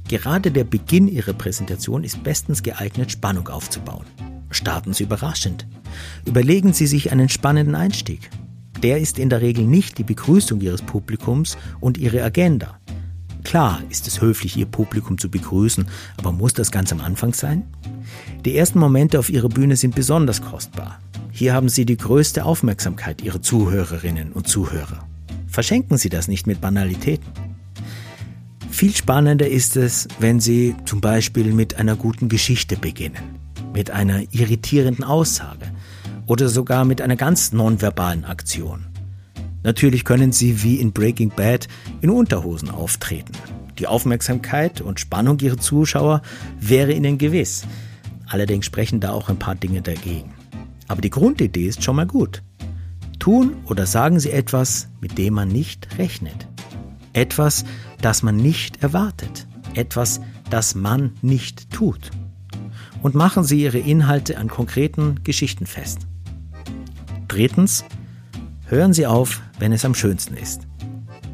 Gerade 0.08 0.50
der 0.50 0.64
Beginn 0.64 1.08
Ihrer 1.08 1.32
Präsentation 1.32 2.04
ist 2.04 2.22
bestens 2.22 2.62
geeignet, 2.62 3.10
Spannung 3.10 3.48
aufzubauen. 3.48 4.06
Starten 4.50 4.92
Sie 4.92 5.04
überraschend. 5.04 5.66
Überlegen 6.24 6.72
Sie 6.72 6.86
sich 6.86 7.10
einen 7.10 7.28
spannenden 7.28 7.74
Einstieg. 7.74 8.30
Der 8.82 9.00
ist 9.00 9.18
in 9.18 9.30
der 9.30 9.40
Regel 9.40 9.64
nicht 9.64 9.98
die 9.98 10.04
Begrüßung 10.04 10.60
Ihres 10.60 10.82
Publikums 10.82 11.56
und 11.80 11.98
Ihre 11.98 12.22
Agenda. 12.22 12.78
Klar 13.46 13.80
ist 13.90 14.08
es 14.08 14.20
höflich, 14.20 14.56
Ihr 14.56 14.66
Publikum 14.66 15.18
zu 15.18 15.30
begrüßen, 15.30 15.86
aber 16.16 16.32
muss 16.32 16.52
das 16.52 16.72
ganz 16.72 16.90
am 16.90 17.00
Anfang 17.00 17.32
sein? 17.32 17.62
Die 18.44 18.56
ersten 18.56 18.80
Momente 18.80 19.20
auf 19.20 19.30
Ihrer 19.30 19.48
Bühne 19.48 19.76
sind 19.76 19.94
besonders 19.94 20.42
kostbar. 20.42 20.98
Hier 21.30 21.54
haben 21.54 21.68
Sie 21.68 21.86
die 21.86 21.96
größte 21.96 22.44
Aufmerksamkeit 22.44 23.22
Ihrer 23.22 23.40
Zuhörerinnen 23.40 24.32
und 24.32 24.48
Zuhörer. 24.48 25.06
Verschenken 25.46 25.96
Sie 25.96 26.08
das 26.08 26.26
nicht 26.26 26.48
mit 26.48 26.60
Banalitäten. 26.60 27.28
Viel 28.68 28.92
spannender 28.92 29.48
ist 29.48 29.76
es, 29.76 30.08
wenn 30.18 30.40
Sie 30.40 30.74
zum 30.84 31.00
Beispiel 31.00 31.52
mit 31.52 31.76
einer 31.76 31.94
guten 31.94 32.28
Geschichte 32.28 32.76
beginnen, 32.76 33.38
mit 33.72 33.92
einer 33.92 34.22
irritierenden 34.32 35.04
Aussage 35.04 35.66
oder 36.26 36.48
sogar 36.48 36.84
mit 36.84 37.00
einer 37.00 37.16
ganz 37.16 37.52
nonverbalen 37.52 38.24
Aktion. 38.24 38.86
Natürlich 39.66 40.04
können 40.04 40.30
sie 40.30 40.62
wie 40.62 40.76
in 40.76 40.92
Breaking 40.92 41.30
Bad 41.30 41.66
in 42.00 42.08
Unterhosen 42.08 42.70
auftreten. 42.70 43.32
Die 43.80 43.88
Aufmerksamkeit 43.88 44.80
und 44.80 45.00
Spannung 45.00 45.40
ihrer 45.40 45.58
Zuschauer 45.58 46.22
wäre 46.60 46.92
ihnen 46.92 47.18
gewiss. 47.18 47.64
Allerdings 48.28 48.64
sprechen 48.64 49.00
da 49.00 49.10
auch 49.10 49.28
ein 49.28 49.40
paar 49.40 49.56
Dinge 49.56 49.82
dagegen. 49.82 50.32
Aber 50.86 51.00
die 51.00 51.10
Grundidee 51.10 51.66
ist 51.66 51.82
schon 51.82 51.96
mal 51.96 52.06
gut. 52.06 52.44
Tun 53.18 53.56
oder 53.64 53.86
sagen 53.86 54.20
Sie 54.20 54.30
etwas, 54.30 54.86
mit 55.00 55.18
dem 55.18 55.34
man 55.34 55.48
nicht 55.48 55.98
rechnet. 55.98 56.46
Etwas, 57.12 57.64
das 58.00 58.22
man 58.22 58.36
nicht 58.36 58.84
erwartet. 58.84 59.48
Etwas, 59.74 60.20
das 60.48 60.76
man 60.76 61.14
nicht 61.22 61.72
tut. 61.72 62.12
Und 63.02 63.16
machen 63.16 63.42
Sie 63.42 63.64
Ihre 63.64 63.78
Inhalte 63.78 64.38
an 64.38 64.46
konkreten 64.46 65.24
Geschichten 65.24 65.66
fest. 65.66 66.06
Drittens, 67.26 67.84
Hören 68.68 68.92
Sie 68.92 69.06
auf, 69.06 69.42
wenn 69.60 69.72
es 69.72 69.84
am 69.84 69.94
schönsten 69.94 70.36
ist. 70.36 70.62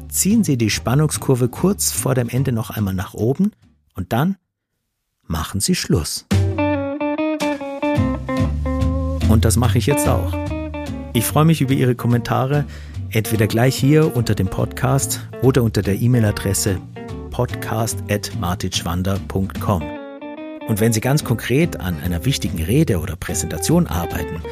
Ziehen 0.07 0.43
Sie 0.43 0.55
die 0.55 0.69
Spannungskurve 0.69 1.49
kurz 1.49 1.91
vor 1.91 2.13
dem 2.13 2.29
Ende 2.29 2.51
noch 2.51 2.69
einmal 2.69 2.93
nach 2.93 3.15
oben 3.15 3.53
und 3.95 4.13
dann 4.13 4.35
machen 5.25 5.59
Sie 5.59 5.73
Schluss. 5.73 6.27
Und 9.29 9.45
das 9.45 9.57
mache 9.57 9.79
ich 9.79 9.87
jetzt 9.87 10.07
auch. 10.07 10.31
Ich 11.13 11.25
freue 11.25 11.45
mich 11.45 11.61
über 11.61 11.73
Ihre 11.73 11.95
Kommentare, 11.95 12.65
entweder 13.09 13.47
gleich 13.47 13.75
hier 13.75 14.15
unter 14.15 14.35
dem 14.35 14.49
Podcast 14.49 15.27
oder 15.41 15.63
unter 15.63 15.81
der 15.81 15.99
E-Mail-Adresse 15.99 16.79
podcast.martitschwander.com. 17.31 19.81
Und 20.67 20.79
wenn 20.79 20.93
Sie 20.93 21.01
ganz 21.01 21.23
konkret 21.23 21.79
an 21.79 21.99
einer 22.03 22.25
wichtigen 22.25 22.61
Rede 22.61 22.99
oder 22.99 23.15
Präsentation 23.15 23.87
arbeiten 23.87 24.43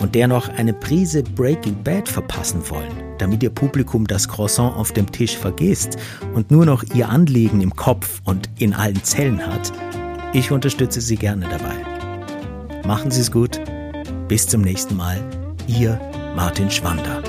und 0.00 0.14
der 0.14 0.26
noch 0.26 0.48
eine 0.48 0.72
Prise 0.72 1.22
Breaking 1.22 1.82
Bad 1.84 2.08
verpassen 2.08 2.68
wollen, 2.68 2.90
damit 3.18 3.42
Ihr 3.42 3.50
Publikum 3.50 4.06
das 4.06 4.28
Croissant 4.28 4.76
auf 4.76 4.92
dem 4.92 5.10
Tisch 5.12 5.36
vergisst 5.36 5.96
und 6.34 6.50
nur 6.50 6.66
noch 6.66 6.82
Ihr 6.94 7.08
Anliegen 7.08 7.60
im 7.60 7.76
Kopf 7.76 8.20
und 8.24 8.50
in 8.58 8.74
allen 8.74 9.02
Zellen 9.04 9.46
hat, 9.46 9.72
ich 10.32 10.50
unterstütze 10.50 11.00
Sie 11.00 11.16
gerne 11.16 11.46
dabei. 11.48 12.86
Machen 12.86 13.10
Sie 13.10 13.20
es 13.20 13.30
gut. 13.30 13.60
Bis 14.28 14.46
zum 14.46 14.62
nächsten 14.62 14.96
Mal. 14.96 15.20
Ihr 15.66 16.00
Martin 16.34 16.70
Schwander. 16.70 17.22